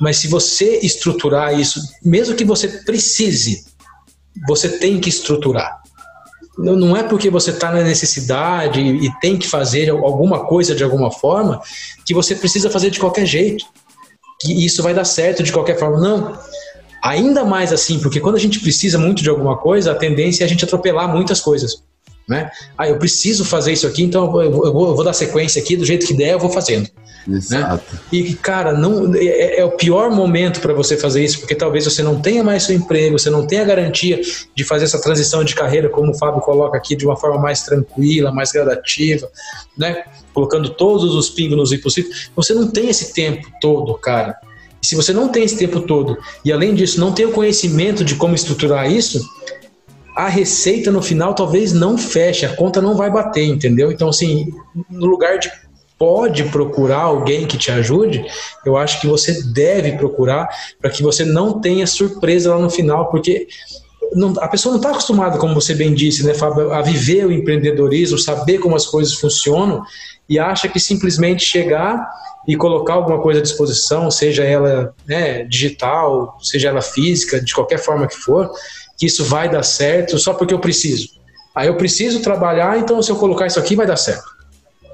[0.00, 3.66] mas se você estruturar isso, mesmo que você precise,
[4.48, 5.82] você tem que estruturar.
[6.56, 11.10] Não é porque você está na necessidade e tem que fazer alguma coisa de alguma
[11.10, 11.60] forma
[12.06, 13.64] que você precisa fazer de qualquer jeito
[14.42, 16.00] que isso vai dar certo de qualquer forma.
[16.00, 16.38] Não.
[17.02, 20.46] Ainda mais assim, porque quando a gente precisa muito de alguma coisa, a tendência é
[20.46, 21.82] a gente atropelar muitas coisas.
[22.32, 22.50] Né?
[22.78, 25.84] Ah, eu preciso fazer isso aqui, então eu vou, eu vou, dar sequência aqui, do
[25.84, 26.88] jeito que der, eu vou fazendo.
[27.26, 27.36] Né?
[27.36, 27.94] Exato.
[27.94, 28.00] Né?
[28.10, 31.84] E, cara, não, é, é, é o pior momento para você fazer isso, porque talvez
[31.84, 34.18] você não tenha mais seu emprego, você não tenha garantia
[34.54, 37.62] de fazer essa transição de carreira, como o Fábio coloca aqui, de uma forma mais
[37.62, 39.28] tranquila, mais gradativa,
[39.76, 40.04] né?
[40.32, 42.30] colocando todos os pingos nos impossíveis.
[42.34, 44.34] Você não tem esse tempo todo, cara.
[44.82, 48.04] E se você não tem esse tempo todo, e além disso, não tem o conhecimento
[48.04, 49.20] de como estruturar isso,
[50.16, 53.90] a receita no final talvez não feche, a conta não vai bater, entendeu?
[53.90, 54.52] Então, assim,
[54.90, 55.50] no lugar de
[55.98, 58.24] pode procurar alguém que te ajude,
[58.66, 60.48] eu acho que você deve procurar
[60.80, 63.46] para que você não tenha surpresa lá no final, porque
[64.12, 67.32] não, a pessoa não está acostumada, como você bem disse, né, Fábio, a viver o
[67.32, 69.84] empreendedorismo, saber como as coisas funcionam
[70.28, 72.04] e acha que simplesmente chegar
[72.48, 77.78] e colocar alguma coisa à disposição, seja ela né, digital, seja ela física, de qualquer
[77.78, 78.50] forma que for,
[79.02, 81.08] que isso vai dar certo só porque eu preciso.
[81.56, 84.30] Aí eu preciso trabalhar, então se eu colocar isso aqui vai dar certo.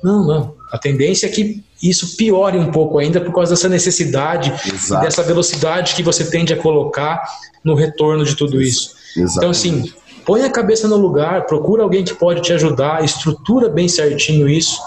[0.03, 0.55] Não, não.
[0.73, 5.03] A tendência é que isso piore um pouco ainda por causa dessa necessidade Exato.
[5.03, 7.23] e dessa velocidade que você tende a colocar
[7.63, 8.95] no retorno de tudo isso.
[9.15, 9.93] Então, assim,
[10.25, 14.81] põe a cabeça no lugar, procura alguém que pode te ajudar, estrutura bem certinho isso,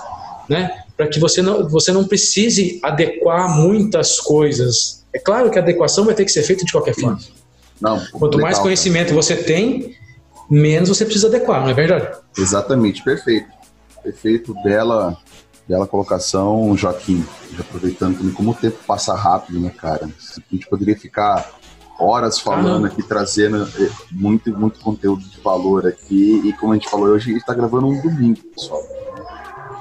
[0.50, 0.82] né?
[0.98, 5.06] Para que você não, você não precise adequar muitas coisas.
[5.14, 7.20] É claro que a adequação vai ter que ser feita de qualquer forma.
[7.82, 9.22] Não, Quanto legal, mais conhecimento cara.
[9.22, 9.96] você tem,
[10.50, 12.10] menos você precisa adequar, não é verdade?
[12.38, 13.48] Exatamente, perfeito.
[14.04, 15.18] Perfeito, bela,
[15.68, 17.26] bela colocação, Joaquim.
[17.54, 20.06] Já aproveitando também como o tempo passa rápido, né, cara?
[20.06, 21.52] A gente poderia ficar
[22.00, 26.42] horas falando ah, aqui, trazendo eh, muito, muito conteúdo de valor aqui.
[26.46, 28.82] E como a gente falou, hoje a gente está gravando um domingo, pessoal.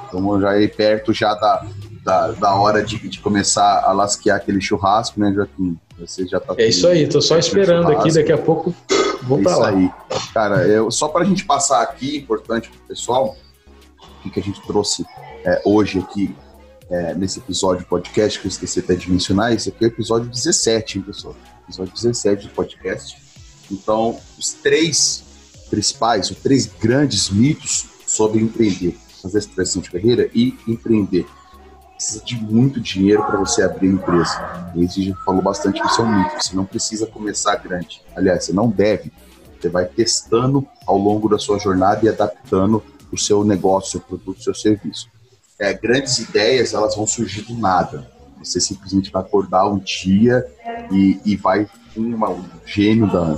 [0.07, 1.67] Então já é perto já da,
[2.03, 5.79] da, da hora de, de começar a lasquear aquele churrasco, né, Joaquim?
[5.99, 8.75] Você já tá É isso aí, tô só esperando aqui, daqui a pouco
[9.23, 9.69] vou é pra lá.
[9.71, 9.91] Aí.
[10.33, 13.37] Cara, eu, só para a gente passar aqui, importante pro pessoal,
[14.25, 15.05] o que a gente trouxe
[15.45, 16.35] é, hoje aqui
[16.91, 19.91] é, nesse episódio do podcast, que eu esqueci até de mencionar, esse aqui é o
[19.91, 21.37] episódio 17, hein, pessoal?
[21.65, 23.17] Episódio 17 do podcast.
[23.71, 25.23] Então, os três
[25.69, 31.25] principais, os três grandes mitos sobre empreender, fazer essa transição de carreira e empreender.
[32.01, 34.73] Precisa de muito dinheiro para você abrir a empresa.
[34.75, 36.43] E a gente falou bastante que isso é um mito.
[36.43, 38.01] Você não precisa começar grande.
[38.17, 39.13] Aliás, você não deve.
[39.61, 42.83] Você vai testando ao longo da sua jornada e adaptando
[43.13, 45.11] o seu negócio, o seu produto, o seu serviço.
[45.59, 48.11] É, grandes ideias, elas vão surgir do nada.
[48.39, 50.43] Você simplesmente vai acordar um dia
[50.91, 53.21] e, e vai ter uma, um gênio da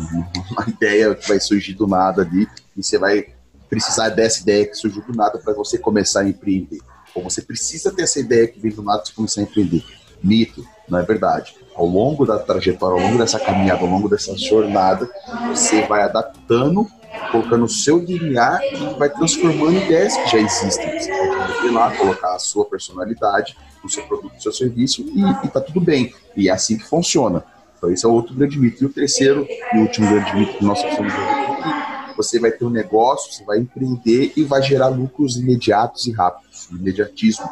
[0.53, 2.47] uma ideia que vai surgir do nada ali
[2.77, 3.27] e você vai
[3.69, 6.79] precisar dessa ideia que surgiu do nada para você começar a empreender.
[7.15, 9.85] Ou você precisa ter essa ideia que vem do nada para começar a empreender.
[10.23, 11.55] Mito, não é verdade.
[11.75, 15.09] ao longo da trajetória, ao longo dessa caminhada, ao longo dessa jornada,
[15.49, 16.87] você vai adaptando,
[17.31, 21.01] colocando o seu DNA e vai transformando ideias que já existem.
[21.01, 25.47] Você pode ir lá, colocar a sua personalidade no seu produto, no seu serviço e,
[25.47, 26.15] e tá tudo bem.
[26.37, 27.43] E é assim que funciona.
[27.77, 28.85] Então esse é outro grande mito.
[28.85, 31.13] E o terceiro e último grande mito que nós precisamos
[32.23, 36.68] você vai ter um negócio, você vai empreender e vai gerar lucros imediatos e rápidos.
[36.70, 37.49] Imediatismo.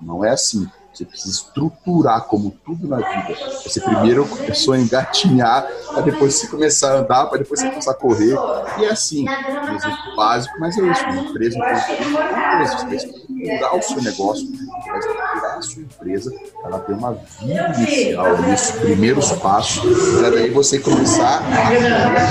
[0.00, 0.68] Não é assim.
[0.94, 3.34] Você precisa estruturar como tudo na vida.
[3.64, 7.90] Você primeiro começou a engatinhar, para depois você começar a andar, para depois você começar
[7.90, 8.36] a correr.
[8.78, 11.04] E é assim, um exemplo básico, mas é isso.
[11.04, 16.32] Uma empresa, uma empresa, você vai estruturar o seu negócio, você vai estruturar sua empresa,
[16.64, 19.82] ela tem uma vida inicial, nesses primeiros passos,
[20.18, 21.68] para daí você começar a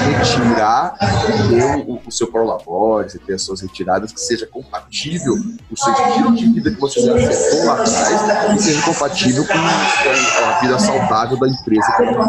[0.07, 0.95] retirar
[1.87, 5.93] o, o seu prolabore, você ter as suas retiradas que seja compatível com o seu
[5.93, 10.79] estilo de vida que você já afetou lá atrás e seja compatível com a vida
[10.79, 12.27] saudável da empresa que ela.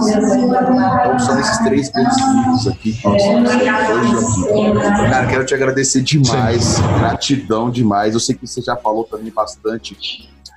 [1.01, 5.11] Então, são esses três grandes aqui que nós hoje aqui.
[5.11, 8.15] Cara, quero te agradecer demais, gratidão demais.
[8.15, 9.95] Eu sei que você já falou também bastante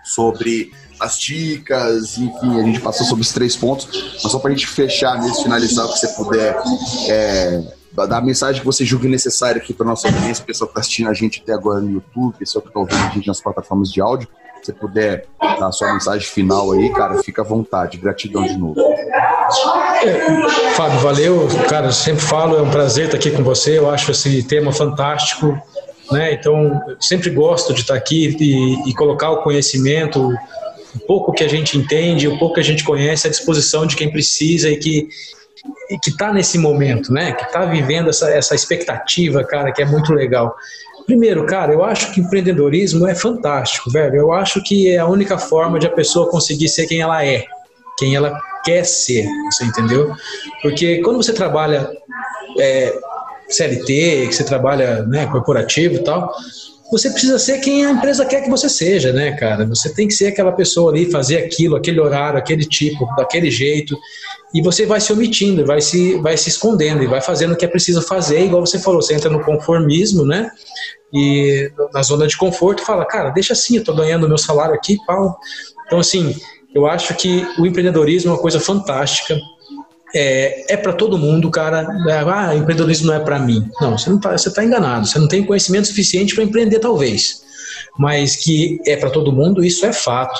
[0.03, 3.87] sobre as dicas, enfim, a gente passou sobre os três pontos,
[4.23, 6.57] mas só para a gente fechar mesmo, finalizar, o que você puder
[7.07, 7.63] é,
[7.93, 11.09] dar a mensagem que você julgue necessária aqui para nossa audiência, pessoal que está assistindo
[11.09, 14.01] a gente até agora no YouTube, pessoal que está ouvindo a gente nas plataformas de
[14.01, 14.27] áudio,
[14.67, 17.97] você puder dar a sua mensagem final aí, cara, fica à vontade.
[17.97, 18.79] Gratidão de novo.
[20.03, 21.47] É, Fábio, valeu.
[21.69, 23.77] Cara, sempre falo, é um prazer estar aqui com você.
[23.77, 25.57] Eu acho esse tema fantástico.
[26.11, 26.33] Né?
[26.33, 30.33] Então, sempre gosto de estar aqui e, e colocar o conhecimento,
[30.95, 33.95] o pouco que a gente entende, o pouco que a gente conhece à disposição de
[33.95, 35.07] quem precisa e que
[36.01, 37.33] que está nesse momento, né?
[37.33, 40.55] Que está vivendo essa, essa expectativa, cara, que é muito legal.
[41.05, 44.15] Primeiro, cara, eu acho que empreendedorismo é fantástico, velho.
[44.15, 47.45] Eu acho que é a única forma de a pessoa conseguir ser quem ela é,
[47.97, 50.13] quem ela quer ser, você entendeu?
[50.61, 51.89] Porque quando você trabalha
[52.59, 52.93] é,
[53.49, 56.33] CLT, que você trabalha né, corporativo e tal,
[56.91, 59.65] você precisa ser quem a empresa quer que você seja, né, cara?
[59.65, 63.97] Você tem que ser aquela pessoa ali, fazer aquilo, aquele horário, aquele tipo, daquele jeito,
[64.53, 67.65] e você vai se omitindo, vai se, vai se escondendo e vai fazendo o que
[67.65, 70.49] é preciso fazer, igual você falou, você entra no conformismo, né?
[71.13, 74.97] e na zona de conforto fala, cara, deixa assim, eu estou ganhando meu salário aqui,
[75.05, 75.37] pau.
[75.85, 76.35] Então, assim,
[76.75, 79.37] eu acho que o empreendedorismo é uma coisa fantástica.
[80.19, 81.87] É, é para todo mundo, cara.
[82.33, 83.69] Ah, empreendedorismo não é para mim.
[83.79, 85.05] Não, você não tá, está enganado.
[85.05, 87.43] Você não tem conhecimento suficiente para empreender, talvez.
[87.99, 90.39] Mas que é para todo mundo, isso é fato.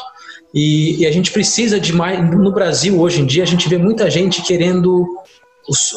[0.52, 2.20] E, e, a gente precisa de mais.
[2.32, 5.06] No Brasil, hoje em dia, a gente vê muita gente querendo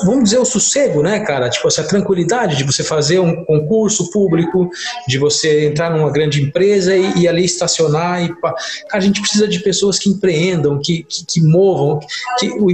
[0.05, 1.49] vamos dizer, o sossego, né, cara?
[1.49, 4.69] Tipo, essa tranquilidade de você fazer um concurso público,
[5.07, 8.25] de você entrar numa grande empresa e, e ali estacionar.
[8.25, 8.57] E, cara,
[8.93, 12.01] a gente precisa de pessoas que empreendam, que, que, que movam.
[12.39, 12.67] Que o,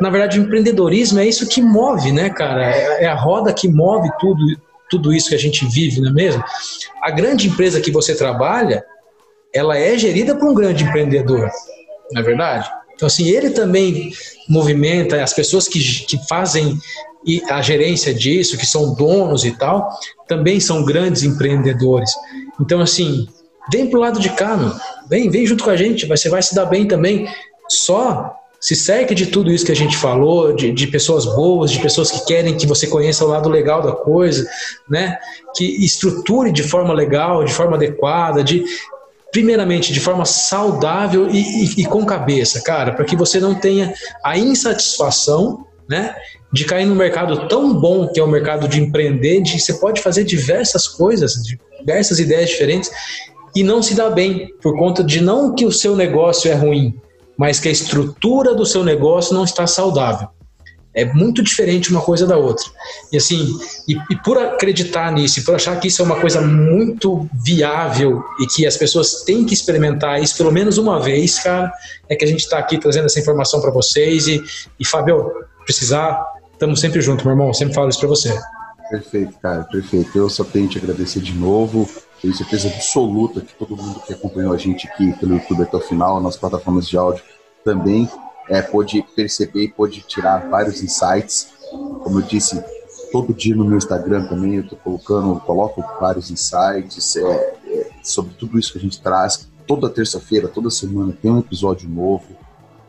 [0.00, 2.70] na verdade, o empreendedorismo é isso que move, né, cara?
[2.70, 4.44] É, é a roda que move tudo,
[4.88, 6.42] tudo isso que a gente vive, não é mesmo?
[7.02, 8.84] A grande empresa que você trabalha,
[9.52, 11.50] ela é gerida por um grande empreendedor,
[12.12, 12.70] não é verdade?
[12.98, 14.12] Então, assim, ele também
[14.48, 16.76] movimenta as pessoas que, que fazem
[17.48, 19.88] a gerência disso, que são donos e tal,
[20.26, 22.10] também são grandes empreendedores.
[22.60, 23.28] Então, assim,
[23.70, 24.72] vem pro lado de cá, meu.
[25.08, 27.28] Vem, vem junto com a gente, você vai se dar bem também.
[27.68, 31.78] Só se cerque de tudo isso que a gente falou, de, de, pessoas boas, de
[31.78, 34.44] pessoas que querem que você conheça o lado legal da coisa,
[34.90, 35.16] né?
[35.54, 38.64] Que estruture de forma legal, de forma adequada, de
[39.32, 43.92] primeiramente de forma saudável e, e, e com cabeça, cara, para que você não tenha
[44.24, 46.14] a insatisfação, né,
[46.52, 50.00] de cair no mercado tão bom que é o mercado de empreender, de você pode
[50.00, 51.34] fazer diversas coisas,
[51.78, 52.90] diversas ideias diferentes
[53.54, 56.94] e não se dá bem por conta de não que o seu negócio é ruim,
[57.36, 60.28] mas que a estrutura do seu negócio não está saudável.
[60.98, 62.64] É muito diferente uma coisa da outra.
[63.12, 67.28] E assim, e, e, por acreditar nisso, por achar que isso é uma coisa muito
[67.32, 71.72] viável e que as pessoas têm que experimentar isso pelo menos uma vez, cara,
[72.08, 74.26] é que a gente está aqui trazendo essa informação para vocês.
[74.26, 74.42] E,
[74.80, 75.30] e Fábio,
[75.64, 76.20] precisar,
[76.52, 77.54] estamos sempre juntos, meu irmão.
[77.54, 78.36] Sempre falo isso para você.
[78.90, 80.18] Perfeito, cara, perfeito.
[80.18, 81.88] Eu só tenho te agradecer de novo.
[82.20, 85.80] Tenho certeza absoluta que todo mundo que acompanhou a gente aqui pelo YouTube até o
[85.80, 87.22] final, nas plataformas de áudio
[87.64, 88.08] também
[88.48, 91.48] é, pôde perceber e pôde tirar vários insights.
[92.02, 92.62] Como eu disse,
[93.12, 98.34] todo dia no meu Instagram também eu estou colocando, coloco vários insights é, é, sobre
[98.34, 99.48] tudo isso que a gente traz.
[99.66, 102.24] Toda terça-feira, toda semana tem um episódio novo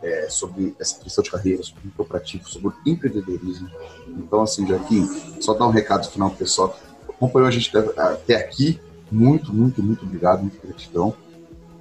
[0.01, 3.69] é, sobre essa questão de carreira, sobre o cooperativo, sobre empreendedorismo.
[4.07, 5.07] Então, assim, Joaquim,
[5.41, 8.79] só dar um recado final pro pessoal que acompanhou a gente até aqui.
[9.11, 11.13] Muito, muito, muito obrigado, muito gratidão.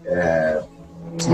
[0.04, 0.62] É,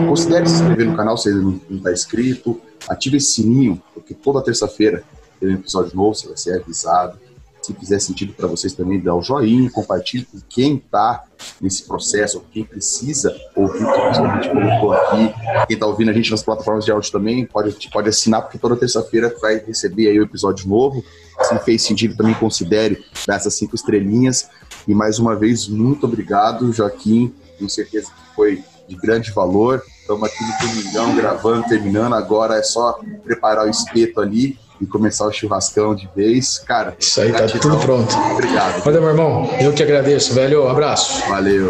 [0.09, 2.61] considere se inscrever no canal se ainda não está inscrito.
[2.89, 5.03] Ative esse sininho, porque toda terça-feira
[5.41, 7.19] tem um episódio novo, você vai ser avisado.
[7.63, 11.25] Se fizer sentido para vocês também, dá o um joinha, compartilhe com quem está
[11.59, 15.35] nesse processo, quem precisa ouvir o que a gente colocou aqui.
[15.67, 18.77] Quem está ouvindo a gente nas plataformas de áudio também, pode, pode assinar, porque toda
[18.77, 21.03] terça-feira vai receber aí o episódio novo.
[21.41, 24.47] Se fez sentido, também considere dar essas cinco estrelinhas.
[24.87, 27.33] E mais uma vez, muito obrigado, Joaquim.
[27.57, 28.63] Tenho certeza que foi
[28.95, 29.83] de grande valor.
[30.01, 32.15] Estamos aqui no Domingão gravando, terminando.
[32.15, 36.59] Agora é só preparar o espeto ali e começar o churrascão de vez.
[36.59, 37.61] Cara, isso aí, tá gratidão.
[37.61, 38.17] tá tudo pronto.
[38.33, 38.83] Obrigado.
[38.83, 39.51] Valeu, meu irmão.
[39.61, 40.69] Eu que agradeço, velho.
[40.69, 41.27] Abraço.
[41.29, 41.69] Valeu.